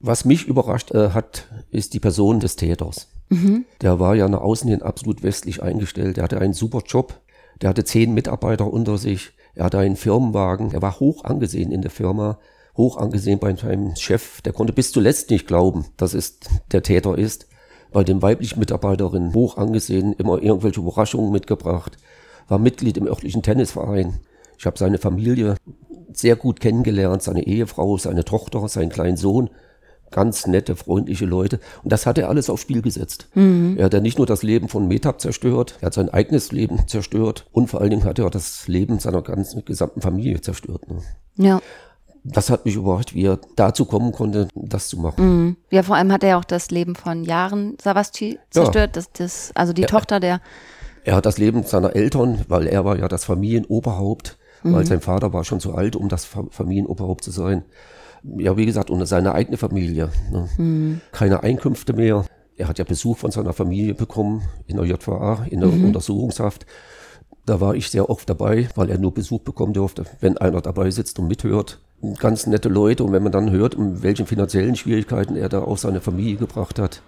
Was 0.00 0.24
mich 0.24 0.46
überrascht 0.46 0.92
äh, 0.92 1.10
hat, 1.10 1.48
ist 1.70 1.92
die 1.92 2.00
Person 2.00 2.40
des 2.40 2.56
Täters. 2.56 3.08
Mhm. 3.28 3.66
Der 3.82 3.98
war 3.98 4.14
ja 4.14 4.28
nach 4.28 4.40
außen 4.40 4.70
hin 4.70 4.82
absolut 4.82 5.22
westlich 5.22 5.62
eingestellt. 5.62 6.16
Der 6.16 6.24
hatte 6.24 6.40
einen 6.40 6.54
super 6.54 6.82
Job. 6.86 7.20
Der 7.60 7.68
hatte 7.68 7.84
zehn 7.84 8.14
Mitarbeiter 8.14 8.72
unter 8.72 8.96
sich. 8.96 9.32
Er 9.54 9.64
hatte 9.64 9.78
einen 9.78 9.96
Firmenwagen. 9.96 10.72
Er 10.72 10.80
war 10.80 11.00
hoch 11.00 11.24
angesehen 11.24 11.72
in 11.72 11.82
der 11.82 11.90
Firma. 11.90 12.38
Hoch 12.78 12.96
angesehen 12.96 13.38
bei 13.38 13.54
seinem 13.54 13.94
Chef. 13.96 14.40
Der 14.40 14.54
konnte 14.54 14.72
bis 14.72 14.92
zuletzt 14.92 15.30
nicht 15.30 15.46
glauben, 15.46 15.84
dass 15.98 16.14
es 16.14 16.38
der 16.72 16.82
Täter 16.82 17.18
ist 17.18 17.48
bei 17.92 18.04
den 18.04 18.22
weiblichen 18.22 18.58
Mitarbeiterinnen 18.58 19.34
hoch 19.34 19.56
angesehen, 19.56 20.14
immer 20.14 20.42
irgendwelche 20.42 20.80
Überraschungen 20.80 21.32
mitgebracht, 21.32 21.96
war 22.46 22.58
Mitglied 22.58 22.96
im 22.96 23.06
örtlichen 23.06 23.42
Tennisverein. 23.42 24.20
Ich 24.58 24.66
habe 24.66 24.78
seine 24.78 24.98
Familie 24.98 25.56
sehr 26.12 26.36
gut 26.36 26.60
kennengelernt, 26.60 27.22
seine 27.22 27.46
Ehefrau, 27.46 27.96
seine 27.98 28.24
Tochter, 28.24 28.66
seinen 28.68 28.90
kleinen 28.90 29.16
Sohn. 29.16 29.50
Ganz 30.10 30.46
nette, 30.46 30.74
freundliche 30.74 31.26
Leute. 31.26 31.60
Und 31.82 31.92
das 31.92 32.06
hat 32.06 32.16
er 32.16 32.30
alles 32.30 32.48
aufs 32.48 32.62
Spiel 32.62 32.80
gesetzt. 32.80 33.28
Mhm. 33.34 33.76
Er 33.76 33.86
hat 33.86 33.94
ja 33.94 34.00
nicht 34.00 34.16
nur 34.16 34.26
das 34.26 34.42
Leben 34.42 34.68
von 34.68 34.88
Metab 34.88 35.20
zerstört, 35.20 35.76
er 35.80 35.86
hat 35.86 35.94
sein 35.94 36.08
eigenes 36.08 36.50
Leben 36.50 36.88
zerstört 36.88 37.46
und 37.52 37.68
vor 37.68 37.82
allen 37.82 37.90
Dingen 37.90 38.04
hat 38.04 38.18
er 38.18 38.30
das 38.30 38.66
Leben 38.68 38.98
seiner 39.00 39.20
ganzen 39.20 39.66
gesamten 39.66 40.00
Familie 40.00 40.40
zerstört. 40.40 40.88
Ne? 40.88 41.02
Ja 41.36 41.60
das 42.24 42.50
hat 42.50 42.64
mich 42.64 42.76
überrascht, 42.76 43.14
wie 43.14 43.24
er 43.24 43.38
dazu 43.56 43.84
kommen 43.84 44.12
konnte, 44.12 44.48
das 44.54 44.88
zu 44.88 44.98
machen. 44.98 45.24
Mhm. 45.24 45.56
Ja, 45.70 45.82
vor 45.82 45.96
allem 45.96 46.12
hat 46.12 46.24
er 46.24 46.38
auch 46.38 46.44
das 46.44 46.70
Leben 46.70 46.94
von 46.94 47.24
Jahren 47.24 47.76
Savasti 47.80 48.38
zerstört, 48.50 48.96
ja. 48.96 49.02
das, 49.02 49.12
das, 49.12 49.52
also 49.54 49.72
die 49.72 49.82
er, 49.82 49.88
Tochter 49.88 50.20
der. 50.20 50.40
Er 51.04 51.16
hat 51.16 51.26
das 51.26 51.38
Leben 51.38 51.62
seiner 51.62 51.94
Eltern, 51.96 52.44
weil 52.48 52.66
er 52.66 52.84
war 52.84 52.98
ja 52.98 53.08
das 53.08 53.24
Familienoberhaupt, 53.24 54.36
mhm. 54.62 54.74
weil 54.74 54.86
sein 54.86 55.00
Vater 55.00 55.32
war 55.32 55.44
schon 55.44 55.60
zu 55.60 55.74
alt, 55.74 55.96
um 55.96 56.08
das 56.08 56.24
Familienoberhaupt 56.24 57.24
zu 57.24 57.30
sein. 57.30 57.64
Ja, 58.36 58.56
wie 58.56 58.66
gesagt, 58.66 58.90
und 58.90 59.04
seine 59.06 59.32
eigene 59.32 59.56
Familie. 59.56 60.10
Ne? 60.30 60.48
Mhm. 60.58 61.00
Keine 61.12 61.42
Einkünfte 61.42 61.92
mehr. 61.92 62.24
Er 62.56 62.68
hat 62.68 62.78
ja 62.78 62.84
Besuch 62.84 63.18
von 63.18 63.30
seiner 63.30 63.52
Familie 63.52 63.94
bekommen 63.94 64.42
in 64.66 64.76
der 64.76 64.84
JVA, 64.84 65.46
in 65.48 65.60
der 65.60 65.68
mhm. 65.68 65.86
Untersuchungshaft. 65.86 66.66
Da 67.46 67.60
war 67.60 67.74
ich 67.74 67.88
sehr 67.88 68.10
oft 68.10 68.28
dabei, 68.28 68.68
weil 68.74 68.90
er 68.90 68.98
nur 68.98 69.14
Besuch 69.14 69.40
bekommen 69.40 69.72
durfte, 69.72 70.04
wenn 70.20 70.36
einer 70.36 70.60
dabei 70.60 70.90
sitzt 70.90 71.18
und 71.20 71.28
mithört 71.28 71.78
ganz 72.18 72.46
nette 72.46 72.68
Leute 72.68 73.04
und 73.04 73.12
wenn 73.12 73.22
man 73.22 73.32
dann 73.32 73.50
hört, 73.50 73.74
in 73.74 74.02
welchen 74.02 74.26
finanziellen 74.26 74.76
Schwierigkeiten 74.76 75.36
er 75.36 75.48
da 75.48 75.60
auch 75.60 75.78
seine 75.78 76.00
Familie 76.00 76.36
gebracht 76.36 76.78
hat, 76.78 77.02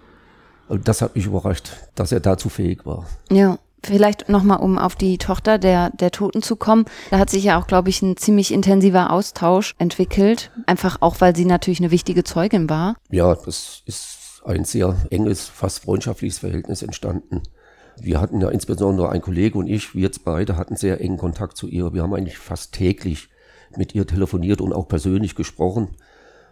das 0.69 1.01
hat 1.01 1.15
mich 1.15 1.25
überrascht, 1.25 1.71
dass 1.95 2.11
er 2.11 2.19
dazu 2.19 2.49
fähig 2.49 2.85
war. 2.85 3.05
Ja. 3.29 3.57
Vielleicht 3.83 4.29
nochmal, 4.29 4.59
um 4.59 4.77
auf 4.77 4.95
die 4.95 5.17
Tochter 5.17 5.57
der, 5.57 5.89
der 5.89 6.11
Toten 6.11 6.43
zu 6.43 6.55
kommen. 6.55 6.85
Da 7.09 7.17
hat 7.17 7.31
sich 7.31 7.43
ja 7.43 7.59
auch, 7.59 7.65
glaube 7.65 7.89
ich, 7.89 8.03
ein 8.03 8.15
ziemlich 8.15 8.53
intensiver 8.53 9.09
Austausch 9.09 9.73
entwickelt. 9.79 10.51
Einfach 10.67 10.97
auch, 10.99 11.15
weil 11.19 11.35
sie 11.35 11.45
natürlich 11.45 11.79
eine 11.79 11.89
wichtige 11.89 12.23
Zeugin 12.23 12.69
war. 12.69 12.95
Ja, 13.09 13.33
das 13.33 13.81
ist 13.87 14.43
ein 14.45 14.65
sehr 14.65 14.95
enges, 15.09 15.47
fast 15.47 15.79
freundschaftliches 15.79 16.37
Verhältnis 16.37 16.83
entstanden. 16.83 17.41
Wir 17.99 18.21
hatten 18.21 18.39
ja 18.39 18.49
insbesondere 18.49 19.09
ein 19.09 19.21
Kollege 19.21 19.57
und 19.57 19.65
ich, 19.65 19.95
wir 19.95 20.03
jetzt 20.03 20.23
beide 20.23 20.57
hatten 20.57 20.75
sehr 20.75 21.01
engen 21.01 21.17
Kontakt 21.17 21.57
zu 21.57 21.67
ihr. 21.67 21.91
Wir 21.91 22.03
haben 22.03 22.13
eigentlich 22.13 22.37
fast 22.37 22.73
täglich 22.73 23.29
mit 23.77 23.95
ihr 23.95 24.07
telefoniert 24.07 24.61
und 24.61 24.73
auch 24.73 24.87
persönlich 24.87 25.35
gesprochen. 25.35 25.89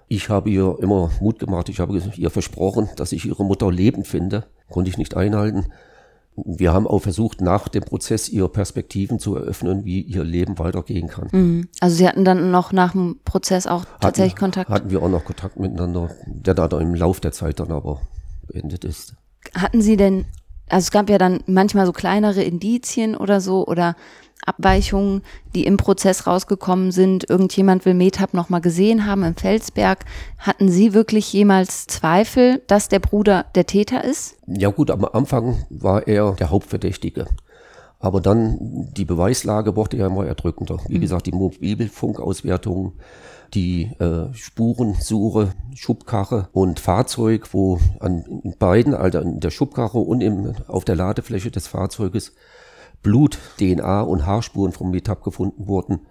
Ich 0.08 0.30
habe 0.30 0.50
ihr 0.50 0.78
immer 0.80 1.12
Mut 1.22 1.40
gemacht. 1.40 1.70
Ich 1.70 1.80
habe 1.80 2.02
ihr 2.16 2.30
versprochen, 2.30 2.90
dass 2.96 3.12
ich 3.12 3.26
ihre 3.26 3.46
Mutter 3.46 3.72
lebend 3.72 4.08
finde. 4.08 4.46
Konnte 4.70 4.90
ich 4.90 4.98
nicht 4.98 5.16
einhalten. 5.16 5.68
Wir 6.36 6.74
haben 6.74 6.88
auch 6.88 7.00
versucht, 7.00 7.42
nach 7.42 7.68
dem 7.68 7.84
Prozess 7.84 8.30
ihr 8.30 8.48
Perspektiven 8.48 9.20
zu 9.20 9.36
eröffnen, 9.36 9.84
wie 9.86 10.02
ihr 10.02 10.24
Leben 10.24 10.58
weitergehen 10.58 11.08
kann. 11.08 11.28
Mhm. 11.32 11.68
Also 11.80 11.96
Sie 11.96 12.08
hatten 12.08 12.24
dann 12.24 12.50
noch 12.50 12.72
nach 12.72 12.94
dem 12.94 13.20
Prozess 13.26 13.68
auch 13.68 13.86
tatsächlich 14.00 14.34
hatten, 14.34 14.40
Kontakt? 14.40 14.70
Hatten 14.70 14.90
wir 14.90 15.04
auch 15.04 15.10
noch 15.10 15.26
Kontakt 15.26 15.60
miteinander, 15.60 16.12
der 16.26 16.54
da 16.54 16.66
im 16.80 16.96
Lauf 16.96 17.20
der 17.20 17.32
Zeit 17.32 17.60
dann 17.60 17.72
aber 17.72 18.02
beendet 18.48 18.86
ist. 18.86 19.16
Hatten 19.54 19.82
Sie 19.82 19.98
denn, 19.98 20.26
also 20.70 20.86
es 20.86 20.92
gab 20.92 21.10
ja 21.10 21.18
dann 21.18 21.42
manchmal 21.46 21.86
so 21.86 21.92
kleinere 21.92 22.42
Indizien 22.42 23.16
oder 23.16 23.42
so, 23.42 23.68
oder 23.68 23.96
Abweichungen, 24.46 25.22
die 25.56 25.66
im 25.66 25.78
Prozess 25.78 26.28
rausgekommen 26.28 26.92
sind. 26.92 27.30
Irgendjemand 27.30 27.86
will 27.86 27.94
Methab 27.94 28.34
noch 28.34 28.50
mal 28.50 28.60
gesehen 28.60 29.06
haben 29.06 29.24
im 29.24 29.36
Felsberg. 29.36 30.06
Hatten 30.38 30.70
Sie 30.70 30.94
wirklich 30.94 31.32
jemals 31.34 31.88
Zweifel, 31.88 32.62
dass 32.68 32.90
der 32.90 33.00
Bruder 33.00 33.46
der 33.56 33.66
Täter 33.66 34.04
ist? 34.04 34.38
Ja 34.48 34.70
gut, 34.70 34.92
am 34.92 35.06
Anfang 35.06 35.66
war 35.70 36.08
er 36.08 36.34
der 36.34 36.50
Hauptverdächtige. 36.50 37.28
Aber 38.00 38.22
dann 38.22 38.88
die 38.96 39.06
Beweislage 39.06 39.76
wurde 39.76 39.98
ja 39.98 40.08
immer 40.08 40.26
erdrückender. 40.26 40.80
Wie 40.88 40.98
mhm. 40.98 41.02
gesagt, 41.02 41.26
die 41.26 41.34
Mobilfunkauswertung, 41.34 42.94
die 43.54 43.92
äh, 44.00 44.34
Spurensuche, 44.34 45.50
Schubkarre 45.76 46.48
und 46.54 46.80
Fahrzeug, 46.80 47.50
wo 47.52 47.80
an 48.00 48.24
beiden, 48.58 48.94
also 48.94 49.20
in 49.20 49.42
der 49.42 49.50
Schubkarre 49.50 50.00
und 50.00 50.22
im, 50.22 50.54
auf 50.68 50.86
der 50.86 50.96
Ladefläche 50.96 51.52
des 51.52 51.68
Fahrzeuges 51.68 52.34
Blut, 53.02 53.38
DNA 53.58 54.02
und 54.02 54.26
Haarspuren 54.26 54.72
vom 54.72 54.92
Metab 54.92 55.24
gefunden 55.24 55.68
wurden. 55.68 56.02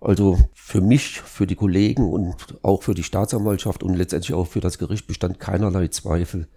Also 0.00 0.38
für 0.54 0.80
mich, 0.80 1.20
für 1.20 1.46
die 1.46 1.54
Kollegen 1.54 2.10
und 2.10 2.36
auch 2.62 2.82
für 2.82 2.94
die 2.94 3.02
Staatsanwaltschaft 3.02 3.82
und 3.82 3.94
letztendlich 3.94 4.34
auch 4.34 4.46
für 4.46 4.60
das 4.60 4.78
Gericht 4.78 5.06
bestand 5.06 5.40
keinerlei 5.40 5.88
Zweifel, 5.88 6.48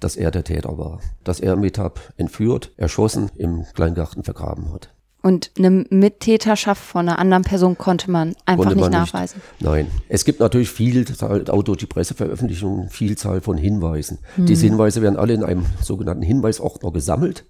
dass 0.00 0.16
er 0.16 0.30
der 0.30 0.44
Täter 0.44 0.78
war. 0.78 1.00
Dass 1.24 1.40
er 1.40 1.56
Metab 1.56 2.00
entführt, 2.16 2.72
erschossen, 2.76 3.30
im 3.36 3.64
Kleingarten 3.74 4.22
vergraben 4.22 4.72
hat. 4.72 4.90
Und 5.26 5.50
eine 5.58 5.84
Mittäterschaft 5.90 6.80
von 6.80 7.08
einer 7.08 7.18
anderen 7.18 7.42
Person 7.42 7.76
konnte 7.76 8.12
man 8.12 8.36
einfach 8.44 8.66
konnte 8.66 8.78
man 8.78 8.90
nicht 8.90 8.98
nachweisen. 9.00 9.42
Nicht. 9.58 9.68
Nein, 9.68 9.90
es 10.08 10.24
gibt 10.24 10.38
natürlich 10.38 10.70
Vielzahl, 10.70 11.50
auch 11.50 11.64
durch 11.64 11.78
die 11.78 11.86
Presseveröffentlichungen, 11.86 12.90
Vielzahl 12.90 13.40
von 13.40 13.56
Hinweisen. 13.56 14.18
Hm. 14.36 14.46
Diese 14.46 14.66
Hinweise 14.66 15.02
werden 15.02 15.16
alle 15.16 15.34
in 15.34 15.42
einem 15.42 15.66
sogenannten 15.82 16.22
Hinweisordner 16.22 16.92
gesammelt. 16.92 17.44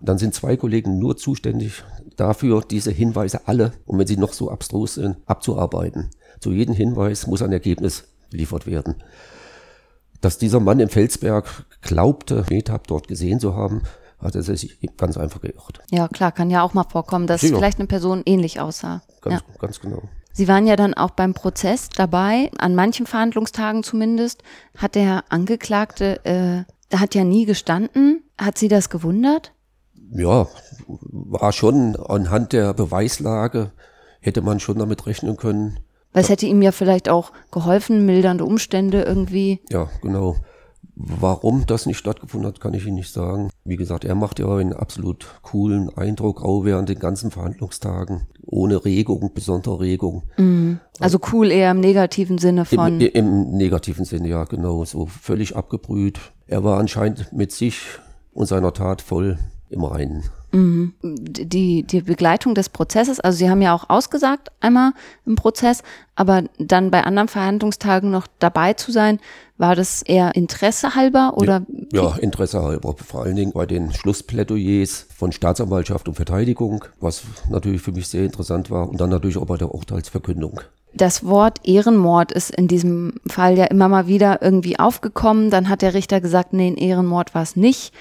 Und 0.00 0.08
dann 0.08 0.18
sind 0.18 0.34
zwei 0.34 0.56
Kollegen 0.56 0.98
nur 0.98 1.16
zuständig 1.16 1.84
dafür, 2.16 2.62
diese 2.62 2.90
Hinweise 2.90 3.46
alle, 3.46 3.72
und 3.86 3.98
wenn 3.98 4.06
sie 4.06 4.16
noch 4.16 4.32
so 4.32 4.50
abstrus 4.50 4.94
sind, 4.94 5.16
abzuarbeiten. 5.26 6.10
Zu 6.40 6.52
jedem 6.52 6.74
Hinweis 6.74 7.26
muss 7.26 7.42
ein 7.42 7.52
Ergebnis 7.52 8.04
geliefert 8.30 8.66
werden. 8.66 8.96
Dass 10.20 10.38
dieser 10.38 10.60
Mann 10.60 10.80
im 10.80 10.88
Felsberg 10.88 11.66
glaubte, 11.82 12.44
Metab 12.50 12.86
dort 12.86 13.08
gesehen 13.08 13.40
zu 13.40 13.54
haben, 13.54 13.82
hat 14.18 14.34
er 14.34 14.42
sich 14.42 14.78
ganz 14.96 15.16
einfach 15.16 15.40
geirrt. 15.40 15.80
Ja, 15.90 16.08
klar, 16.08 16.32
kann 16.32 16.50
ja 16.50 16.62
auch 16.62 16.74
mal 16.74 16.84
vorkommen, 16.84 17.26
dass 17.26 17.42
Sicher. 17.42 17.56
vielleicht 17.56 17.78
eine 17.78 17.86
Person 17.86 18.22
ähnlich 18.24 18.60
aussah. 18.60 19.02
Ganz, 19.20 19.42
ja. 19.42 19.58
ganz 19.58 19.80
genau. 19.80 20.02
Sie 20.32 20.48
waren 20.48 20.66
ja 20.66 20.76
dann 20.76 20.94
auch 20.94 21.10
beim 21.10 21.32
Prozess 21.32 21.90
dabei, 21.90 22.50
an 22.58 22.74
manchen 22.74 23.06
Verhandlungstagen 23.06 23.84
zumindest. 23.84 24.42
Hat 24.76 24.96
der 24.96 25.24
Angeklagte, 25.28 26.24
äh, 26.24 26.96
hat 26.96 27.14
ja 27.14 27.22
nie 27.22 27.44
gestanden. 27.44 28.24
Hat 28.36 28.58
Sie 28.58 28.68
das 28.68 28.90
gewundert? 28.90 29.52
Ja, 30.14 30.46
war 30.86 31.52
schon 31.52 31.96
anhand 31.96 32.52
der 32.52 32.72
Beweislage, 32.74 33.72
hätte 34.20 34.42
man 34.42 34.60
schon 34.60 34.78
damit 34.78 35.06
rechnen 35.06 35.36
können. 35.36 35.78
Weil 36.12 36.22
es 36.22 36.28
hätte 36.28 36.46
ihm 36.46 36.62
ja 36.62 36.72
vielleicht 36.72 37.08
auch 37.08 37.32
geholfen, 37.50 38.06
mildernde 38.06 38.44
Umstände 38.44 39.02
irgendwie. 39.02 39.60
Ja, 39.68 39.88
genau. 40.00 40.36
Warum 40.96 41.66
das 41.66 41.86
nicht 41.86 41.98
stattgefunden 41.98 42.46
hat, 42.46 42.60
kann 42.60 42.72
ich 42.72 42.86
Ihnen 42.86 42.94
nicht 42.94 43.12
sagen. 43.12 43.50
Wie 43.64 43.76
gesagt, 43.76 44.04
er 44.04 44.14
macht 44.14 44.38
ja 44.38 44.46
einen 44.46 44.72
absolut 44.72 45.26
coolen 45.42 45.90
Eindruck, 45.96 46.40
auch 46.40 46.64
während 46.64 46.88
den 46.88 47.00
ganzen 47.00 47.32
Verhandlungstagen. 47.32 48.28
Ohne 48.46 48.84
Regung, 48.84 49.32
besondere 49.34 49.80
Regung. 49.80 50.22
Mhm. 50.36 50.78
Also 51.00 51.18
cool 51.32 51.50
eher 51.50 51.72
im 51.72 51.80
negativen 51.80 52.38
Sinne 52.38 52.64
von. 52.64 53.00
Im, 53.00 53.08
Im, 53.08 53.50
negativen 53.56 54.04
Sinne, 54.04 54.28
ja, 54.28 54.44
genau. 54.44 54.84
So 54.84 55.06
völlig 55.06 55.56
abgebrüht. 55.56 56.20
Er 56.46 56.62
war 56.62 56.78
anscheinend 56.78 57.32
mit 57.32 57.50
sich 57.50 57.80
und 58.32 58.46
seiner 58.46 58.72
Tat 58.72 59.02
voll 59.02 59.38
im 59.74 59.84
Reinen. 59.84 60.24
Mhm. 60.52 60.94
Die, 61.02 61.82
die 61.82 62.00
Begleitung 62.02 62.54
des 62.54 62.68
Prozesses, 62.68 63.18
also 63.18 63.36
Sie 63.36 63.50
haben 63.50 63.60
ja 63.60 63.74
auch 63.74 63.90
ausgesagt 63.90 64.50
einmal 64.60 64.92
im 65.26 65.34
Prozess, 65.34 65.82
aber 66.14 66.44
dann 66.58 66.92
bei 66.92 67.02
anderen 67.02 67.28
Verhandlungstagen 67.28 68.10
noch 68.10 68.28
dabei 68.38 68.74
zu 68.74 68.92
sein, 68.92 69.18
war 69.58 69.74
das 69.74 70.02
eher 70.02 70.34
Interesse 70.34 70.94
halber 70.94 71.34
oder? 71.36 71.66
Ja, 71.92 72.16
Interesse 72.16 72.62
halber. 72.62 72.94
Vor 72.96 73.22
allen 73.22 73.36
Dingen 73.36 73.52
bei 73.52 73.66
den 73.66 73.92
Schlussplädoyers 73.92 75.06
von 75.14 75.32
Staatsanwaltschaft 75.32 76.08
und 76.08 76.14
Verteidigung, 76.14 76.84
was 77.00 77.22
natürlich 77.50 77.82
für 77.82 77.92
mich 77.92 78.08
sehr 78.08 78.24
interessant 78.24 78.70
war 78.70 78.88
und 78.88 79.00
dann 79.00 79.10
natürlich 79.10 79.36
auch 79.36 79.46
bei 79.46 79.56
der 79.56 79.74
Urteilsverkündung. 79.74 80.60
Das 80.96 81.24
Wort 81.24 81.58
Ehrenmord 81.64 82.30
ist 82.30 82.50
in 82.50 82.68
diesem 82.68 83.14
Fall 83.26 83.58
ja 83.58 83.64
immer 83.64 83.88
mal 83.88 84.06
wieder 84.06 84.42
irgendwie 84.42 84.78
aufgekommen. 84.78 85.50
Dann 85.50 85.68
hat 85.68 85.82
der 85.82 85.92
Richter 85.92 86.20
gesagt, 86.20 86.52
nee, 86.52 86.68
ein 86.68 86.76
Ehrenmord 86.76 87.34
war 87.34 87.42
es 87.42 87.56
nicht. 87.56 87.92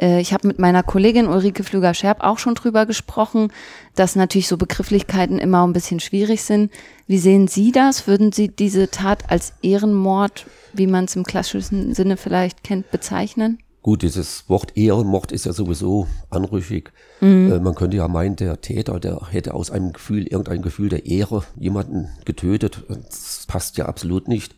Äh, 0.00 0.20
ich 0.20 0.32
habe 0.32 0.48
mit 0.48 0.58
meiner 0.58 0.82
Kollegin 0.82 1.28
Ulrike 1.28 1.62
Flüger-Scherb 1.62 2.22
auch 2.22 2.38
schon 2.38 2.54
drüber 2.54 2.86
gesprochen, 2.86 3.52
dass 3.94 4.16
natürlich 4.16 4.48
so 4.48 4.56
Begrifflichkeiten 4.56 5.38
immer 5.38 5.66
ein 5.66 5.72
bisschen 5.72 6.00
schwierig 6.00 6.42
sind. 6.42 6.72
Wie 7.06 7.18
sehen 7.18 7.48
Sie 7.48 7.72
das? 7.72 8.06
Würden 8.06 8.32
Sie 8.32 8.48
diese 8.48 8.90
Tat 8.90 9.30
als 9.30 9.52
Ehrenmord, 9.62 10.46
wie 10.72 10.86
man 10.86 11.04
es 11.04 11.16
im 11.16 11.24
klassischen 11.24 11.94
Sinne 11.94 12.16
vielleicht 12.16 12.64
kennt, 12.64 12.90
bezeichnen? 12.90 13.58
Gut, 13.82 14.02
dieses 14.02 14.46
Wort 14.48 14.76
Ehrenmord 14.76 15.32
ist 15.32 15.46
ja 15.46 15.54
sowieso 15.54 16.06
anrüchig. 16.28 16.92
Mhm. 17.20 17.52
Äh, 17.52 17.60
man 17.60 17.74
könnte 17.74 17.96
ja 17.96 18.08
meinen, 18.08 18.36
der 18.36 18.60
Täter, 18.60 19.00
der 19.00 19.28
hätte 19.30 19.54
aus 19.54 19.70
einem 19.70 19.94
Gefühl, 19.94 20.26
irgendein 20.26 20.60
Gefühl 20.60 20.90
der 20.90 21.06
Ehre 21.06 21.44
jemanden 21.56 22.10
getötet. 22.26 22.84
Das 22.88 23.46
passt 23.48 23.78
ja 23.78 23.86
absolut 23.86 24.28
nicht. 24.28 24.54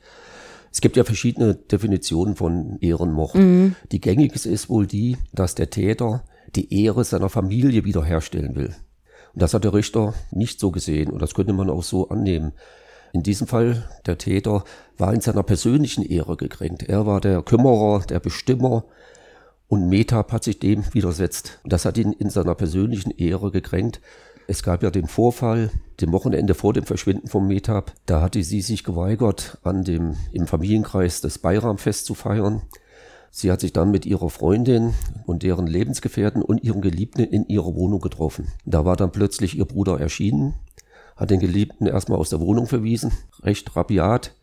Es 0.73 0.81
gibt 0.81 0.97
ja 0.97 1.05
verschiedene 1.05 1.55
Definitionen 1.55 2.35
von 2.35 2.79
Ehrenmord. 2.81 3.35
Mhm. 3.35 3.77
Die 3.93 4.01
gängigste 4.01 4.49
ist 4.49 4.71
wohl 4.71 4.87
die, 4.87 5.19
dass 5.33 5.55
der 5.55 5.71
Täter 5.71 6.25
die 6.57 6.83
Ehre 6.83 7.05
seiner 7.05 7.29
Familie 7.29 7.85
wiederherstellen 7.85 8.57
will. 8.57 8.75
Und 9.35 9.43
das 9.43 9.55
hat 9.55 9.65
der 9.65 9.75
Richter 9.75 10.15
nicht 10.31 10.59
so 10.59 10.71
gesehen 10.71 11.11
und 11.11 11.21
das 11.21 11.35
könnte 11.35 11.53
man 11.53 11.71
auch 11.71 11.83
so 11.83 12.09
annehmen. 12.09 12.53
In 13.13 13.23
diesem 13.23 13.47
Fall, 13.47 13.85
der 14.07 14.17
Täter 14.17 14.65
war 14.97 15.13
in 15.13 15.21
seiner 15.21 15.43
persönlichen 15.43 16.03
Ehre 16.03 16.37
gekränkt. 16.37 16.83
Er 16.85 17.05
war 17.05 17.21
der 17.21 17.43
Kümmerer, 17.43 18.01
der 18.07 18.21
Bestimmer 18.21 18.85
und 19.69 19.89
Metap 19.89 20.33
hat 20.33 20.45
sich 20.45 20.59
dem 20.59 20.85
widersetzt. 20.95 21.59
Und 21.63 21.73
das 21.73 21.85
hat 21.85 21.99
ihn 21.99 22.13
in 22.13 22.31
seiner 22.31 22.55
persönlichen 22.55 23.11
Ehre 23.11 23.51
gekränkt. 23.51 24.01
Es 24.49 24.63
gab 24.63 24.83
ja 24.83 24.91
den 24.91 25.07
Vorfall, 25.07 25.71
dem 26.01 26.13
Wochenende 26.13 26.55
vor 26.55 26.73
dem 26.73 26.85
Verschwinden 26.85 27.29
von 27.29 27.47
Metap. 27.47 27.93
Da 28.07 28.21
hatte 28.21 28.43
sie 28.43 28.61
sich 28.61 28.85
geweigert, 28.85 29.59
an 29.63 29.85
dem, 29.85 30.17
im 30.33 30.47
Familienkreis 30.47 31.21
das 31.21 31.39
Bayramfest 31.39 32.07
zu 32.07 32.15
feiern. 32.15 32.63
Sie 33.31 33.51
hat 33.51 33.61
sich 33.61 33.73
dann 33.73 33.91
mit 33.91 34.05
ihrer 34.05 34.29
Freundin 34.29 34.95
und 35.27 35.43
deren 35.43 35.67
Lebensgefährten 35.67 36.43
und 36.43 36.63
ihrem 36.63 36.81
Geliebten 36.81 37.23
in 37.23 37.47
ihrer 37.47 37.75
Wohnung 37.75 38.01
getroffen. 38.01 38.49
Da 38.67 38.85
war 38.85 38.97
dann 38.97 39.13
plötzlich 39.13 39.57
ihr 39.57 39.65
Bruder 39.65 39.99
erschienen, 39.99 40.55
hat 41.17 41.31
den 41.31 41.41
Geliebten 41.41 41.87
erstmal 41.87 42.19
aus 42.19 42.31
der 42.31 42.41
Wohnung 42.41 42.67
verwiesen, 42.67 43.13
recht 43.43 43.75
rabiat. 43.75 44.35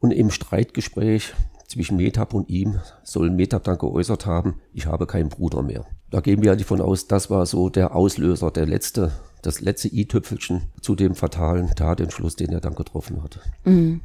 Und 0.00 0.10
im 0.10 0.30
Streitgespräch 0.30 1.32
zwischen 1.68 1.96
Metap 1.96 2.34
und 2.34 2.48
ihm 2.50 2.80
soll 3.02 3.30
Metap 3.30 3.64
dann 3.64 3.78
geäußert 3.78 4.26
haben, 4.26 4.60
ich 4.72 4.86
habe 4.86 5.06
keinen 5.06 5.28
Bruder 5.28 5.62
mehr. 5.62 5.86
Da 6.10 6.20
gehen 6.20 6.42
wir 6.42 6.54
davon 6.56 6.80
aus, 6.80 7.06
das 7.06 7.30
war 7.30 7.46
so 7.46 7.68
der 7.68 7.94
Auslöser, 7.94 8.50
der 8.50 8.66
letzte 8.66 9.12
das 9.42 9.60
letzte 9.60 9.88
i-Tüpfelchen 9.88 10.62
zu 10.80 10.94
dem 10.94 11.14
fatalen 11.14 11.70
Tatentschluss, 11.74 12.36
den 12.36 12.50
er 12.50 12.60
dann 12.60 12.74
getroffen 12.74 13.22
hat. 13.22 13.38
Mhm. 13.64 14.00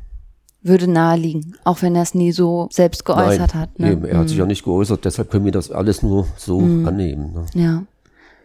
Würde 0.62 0.88
naheliegen, 0.88 1.58
auch 1.66 1.82
wenn 1.82 1.96
er 1.96 2.04
es 2.04 2.14
nie 2.14 2.32
so 2.32 2.70
selbst 2.72 3.04
geäußert 3.04 3.54
Nein, 3.54 3.62
hat. 3.62 3.80
Ne? 3.80 3.92
Eben, 3.92 4.06
er 4.06 4.16
mhm. 4.16 4.20
hat 4.20 4.30
sich 4.30 4.38
ja 4.38 4.46
nicht 4.46 4.64
geäußert, 4.64 5.04
deshalb 5.04 5.30
können 5.30 5.46
wir 5.46 5.52
das 5.52 5.72
alles 5.72 6.04
nur 6.04 6.28
so 6.38 6.62
mhm. 6.62 6.88
annehmen. 6.88 7.34
Ne? 7.34 7.46
Ja. 7.54 7.84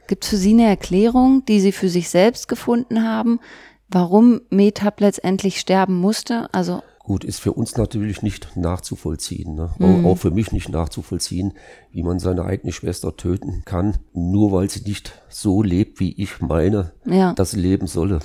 Gibt 0.08 0.24
es 0.24 0.30
für 0.30 0.36
Sie 0.36 0.52
eine 0.52 0.66
Erklärung, 0.66 1.44
die 1.46 1.60
Sie 1.60 1.72
für 1.72 1.88
sich 1.88 2.08
selbst 2.08 2.48
gefunden 2.48 3.04
haben, 3.04 3.40
warum 3.88 4.40
Metap 4.50 5.00
letztendlich 5.00 5.60
sterben 5.60 5.94
musste? 5.94 6.48
Also 6.52 6.82
Gut, 7.08 7.24
ist 7.24 7.40
für 7.40 7.54
uns 7.54 7.74
natürlich 7.78 8.20
nicht 8.20 8.54
nachzuvollziehen, 8.54 9.54
ne? 9.54 9.70
Mhm. 9.78 10.04
auch 10.04 10.18
für 10.18 10.30
mich 10.30 10.52
nicht 10.52 10.68
nachzuvollziehen, 10.68 11.54
wie 11.90 12.02
man 12.02 12.18
seine 12.18 12.44
eigene 12.44 12.70
Schwester 12.70 13.16
töten 13.16 13.62
kann, 13.64 13.96
nur 14.12 14.52
weil 14.52 14.68
sie 14.68 14.82
nicht 14.82 15.22
so 15.30 15.62
lebt, 15.62 16.00
wie 16.00 16.12
ich 16.20 16.42
meine, 16.42 16.92
ja. 17.06 17.32
dass 17.32 17.52
sie 17.52 17.60
leben 17.60 17.86
solle. 17.86 18.18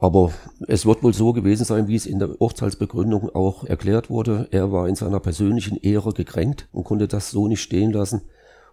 Aber 0.00 0.32
es 0.66 0.84
wird 0.84 1.04
wohl 1.04 1.14
so 1.14 1.32
gewesen 1.32 1.64
sein, 1.64 1.86
wie 1.86 1.94
es 1.94 2.06
in 2.06 2.18
der 2.18 2.40
Urteilsbegründung 2.40 3.32
auch 3.36 3.62
erklärt 3.62 4.10
wurde. 4.10 4.48
Er 4.50 4.72
war 4.72 4.88
in 4.88 4.96
seiner 4.96 5.20
persönlichen 5.20 5.76
Ehre 5.76 6.12
gekränkt 6.12 6.68
und 6.72 6.82
konnte 6.82 7.06
das 7.06 7.30
so 7.30 7.46
nicht 7.46 7.62
stehen 7.62 7.92
lassen 7.92 8.22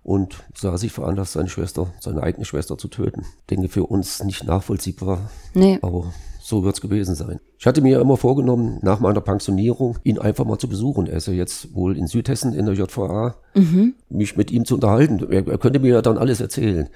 und 0.01 0.43
sah 0.55 0.75
sich 0.75 0.91
veranlasst, 0.91 1.33
seine 1.33 1.49
Schwester, 1.49 1.93
seine 1.99 2.23
eigene 2.23 2.45
Schwester 2.45 2.79
zu 2.79 2.87
töten. 2.87 3.27
Denke 3.51 3.69
für 3.69 3.83
uns 3.83 4.23
nicht 4.23 4.43
nachvollziehbar. 4.43 5.29
Nee. 5.53 5.77
Aber 5.83 6.11
so 6.53 6.63
wird 6.63 6.75
es 6.75 6.81
gewesen 6.81 7.15
sein. 7.15 7.39
Ich 7.57 7.65
hatte 7.65 7.81
mir 7.81 7.99
immer 7.99 8.15
vorgenommen, 8.15 8.77
nach 8.83 8.99
meiner 8.99 9.21
Pensionierung 9.21 9.97
ihn 10.03 10.19
einfach 10.19 10.45
mal 10.45 10.59
zu 10.59 10.67
besuchen. 10.67 11.07
Er 11.07 11.17
ist 11.17 11.27
ja 11.27 11.33
jetzt 11.33 11.73
wohl 11.73 11.97
in 11.97 12.05
Südhessen 12.05 12.53
in 12.53 12.67
der 12.67 12.75
JVA, 12.75 13.35
mhm. 13.55 13.95
mich 14.09 14.37
mit 14.37 14.51
ihm 14.51 14.63
zu 14.63 14.75
unterhalten. 14.75 15.19
Er, 15.31 15.47
er 15.47 15.57
könnte 15.57 15.79
mir 15.79 15.95
ja 15.95 16.01
dann 16.03 16.19
alles 16.19 16.41
erzählen. 16.41 16.89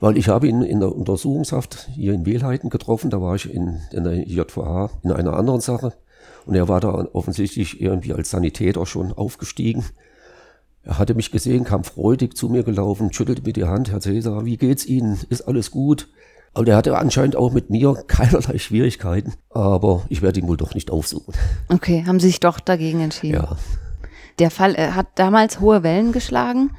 Weil 0.00 0.16
ich 0.16 0.28
habe 0.28 0.48
ihn 0.48 0.62
in 0.62 0.80
der 0.80 0.92
Untersuchungshaft 0.92 1.88
hier 1.94 2.12
in 2.12 2.26
Wehlheiten 2.26 2.70
getroffen, 2.70 3.10
da 3.10 3.22
war 3.22 3.36
ich 3.36 3.52
in, 3.52 3.80
in 3.92 4.02
der 4.02 4.28
JVA 4.28 4.90
in 5.04 5.12
einer 5.12 5.34
anderen 5.34 5.60
Sache. 5.60 5.92
Und 6.44 6.56
er 6.56 6.66
war 6.66 6.80
da 6.80 7.06
offensichtlich 7.12 7.80
irgendwie 7.80 8.14
als 8.14 8.30
Sanitäter 8.30 8.84
schon 8.84 9.12
aufgestiegen. 9.12 9.84
Er 10.82 10.98
hatte 10.98 11.14
mich 11.14 11.30
gesehen, 11.30 11.62
kam 11.62 11.84
freudig 11.84 12.36
zu 12.36 12.48
mir 12.48 12.64
gelaufen, 12.64 13.12
schüttelte 13.12 13.42
mir 13.42 13.52
die 13.52 13.64
Hand. 13.64 13.92
Herr 13.92 14.00
Cäsar, 14.00 14.44
wie 14.44 14.56
geht's 14.56 14.86
Ihnen? 14.86 15.20
Ist 15.28 15.42
alles 15.42 15.70
gut? 15.70 16.08
Aber 16.54 16.64
der 16.64 16.76
hatte 16.76 16.96
anscheinend 16.98 17.36
auch 17.36 17.52
mit 17.52 17.70
mir 17.70 17.94
keinerlei 18.06 18.58
Schwierigkeiten. 18.58 19.34
Aber 19.50 20.02
ich 20.08 20.22
werde 20.22 20.40
ihn 20.40 20.48
wohl 20.48 20.56
doch 20.56 20.74
nicht 20.74 20.90
aufsuchen. 20.90 21.34
Okay, 21.68 22.04
haben 22.06 22.20
Sie 22.20 22.28
sich 22.28 22.40
doch 22.40 22.60
dagegen 22.60 23.00
entschieden? 23.00 23.42
Ja. 23.42 23.56
Der 24.38 24.50
Fall 24.50 24.76
hat 24.94 25.06
damals 25.16 25.60
hohe 25.60 25.82
Wellen 25.82 26.12
geschlagen. 26.12 26.70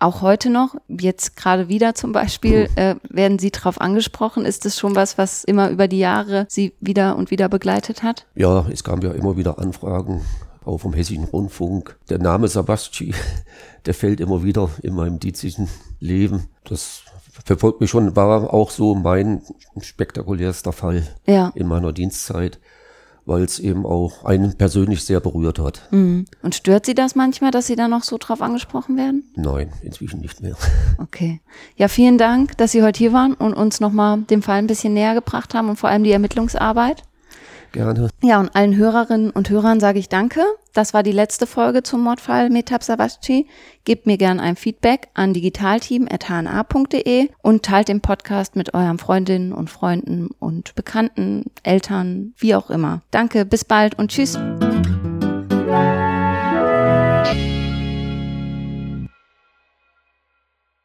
Auch 0.00 0.22
heute 0.22 0.50
noch, 0.50 0.74
jetzt 0.88 1.36
gerade 1.36 1.68
wieder 1.68 1.94
zum 1.94 2.12
Beispiel, 2.12 2.68
äh, 2.74 2.96
werden 3.08 3.38
Sie 3.38 3.50
darauf 3.50 3.80
angesprochen. 3.80 4.44
Ist 4.44 4.64
das 4.64 4.78
schon 4.78 4.96
was, 4.96 5.16
was 5.18 5.44
immer 5.44 5.70
über 5.70 5.88
die 5.88 5.98
Jahre 5.98 6.46
Sie 6.48 6.74
wieder 6.80 7.16
und 7.16 7.30
wieder 7.30 7.48
begleitet 7.48 8.02
hat? 8.02 8.26
Ja, 8.34 8.66
es 8.70 8.84
kamen 8.84 9.02
ja 9.02 9.12
immer 9.12 9.36
wieder 9.36 9.58
Anfragen, 9.58 10.22
auch 10.64 10.78
vom 10.78 10.92
Hessischen 10.92 11.24
Rundfunk. 11.24 11.96
Der 12.10 12.18
Name 12.18 12.48
Sabasci, 12.48 13.14
der 13.86 13.94
fällt 13.94 14.20
immer 14.20 14.42
wieder 14.42 14.68
in 14.82 14.94
meinem 14.94 15.20
dizischen 15.20 15.68
Leben. 16.00 16.48
Das 16.64 17.03
verfolgt 17.44 17.80
mich 17.80 17.90
schon, 17.90 18.14
war 18.16 18.52
auch 18.52 18.70
so 18.70 18.94
mein 18.94 19.42
spektakulärster 19.80 20.72
Fall 20.72 21.02
ja. 21.26 21.52
in 21.54 21.66
meiner 21.66 21.92
Dienstzeit, 21.92 22.60
weil 23.26 23.42
es 23.42 23.58
eben 23.58 23.86
auch 23.86 24.24
einen 24.24 24.56
persönlich 24.56 25.04
sehr 25.04 25.20
berührt 25.20 25.58
hat. 25.58 25.88
Mhm. 25.90 26.26
Und 26.42 26.54
stört 26.54 26.86
Sie 26.86 26.94
das 26.94 27.14
manchmal, 27.14 27.50
dass 27.50 27.66
Sie 27.66 27.76
da 27.76 27.88
noch 27.88 28.04
so 28.04 28.18
drauf 28.18 28.40
angesprochen 28.40 28.96
werden? 28.96 29.24
Nein, 29.34 29.72
inzwischen 29.82 30.20
nicht 30.20 30.40
mehr. 30.42 30.56
Okay. 30.98 31.40
Ja, 31.76 31.88
vielen 31.88 32.18
Dank, 32.18 32.56
dass 32.56 32.70
Sie 32.70 32.82
heute 32.82 32.98
hier 32.98 33.12
waren 33.12 33.34
und 33.34 33.54
uns 33.54 33.80
nochmal 33.80 34.22
dem 34.22 34.42
Fall 34.42 34.58
ein 34.58 34.68
bisschen 34.68 34.94
näher 34.94 35.14
gebracht 35.14 35.54
haben 35.54 35.68
und 35.68 35.76
vor 35.76 35.90
allem 35.90 36.04
die 36.04 36.12
Ermittlungsarbeit. 36.12 37.02
Gerne. 37.74 38.08
Ja, 38.22 38.38
und 38.38 38.54
allen 38.54 38.76
Hörerinnen 38.76 39.30
und 39.30 39.50
Hörern 39.50 39.80
sage 39.80 39.98
ich 39.98 40.08
Danke. 40.08 40.42
Das 40.74 40.94
war 40.94 41.02
die 41.02 41.10
letzte 41.10 41.48
Folge 41.48 41.82
zum 41.82 42.02
Mordfall 42.02 42.48
Metab 42.48 42.84
Savasci. 42.84 43.48
Gebt 43.84 44.06
mir 44.06 44.16
gerne 44.16 44.40
ein 44.40 44.54
Feedback 44.54 45.08
an 45.14 45.34
digitalteam.hna.de 45.34 47.30
und 47.42 47.64
teilt 47.64 47.88
den 47.88 48.00
Podcast 48.00 48.54
mit 48.54 48.74
euren 48.74 48.98
Freundinnen 48.98 49.52
und 49.52 49.70
Freunden 49.70 50.28
und 50.38 50.76
Bekannten, 50.76 51.46
Eltern, 51.64 52.34
wie 52.38 52.54
auch 52.54 52.70
immer. 52.70 53.02
Danke, 53.10 53.44
bis 53.44 53.64
bald 53.64 53.98
und 53.98 54.12
tschüss. 54.12 54.38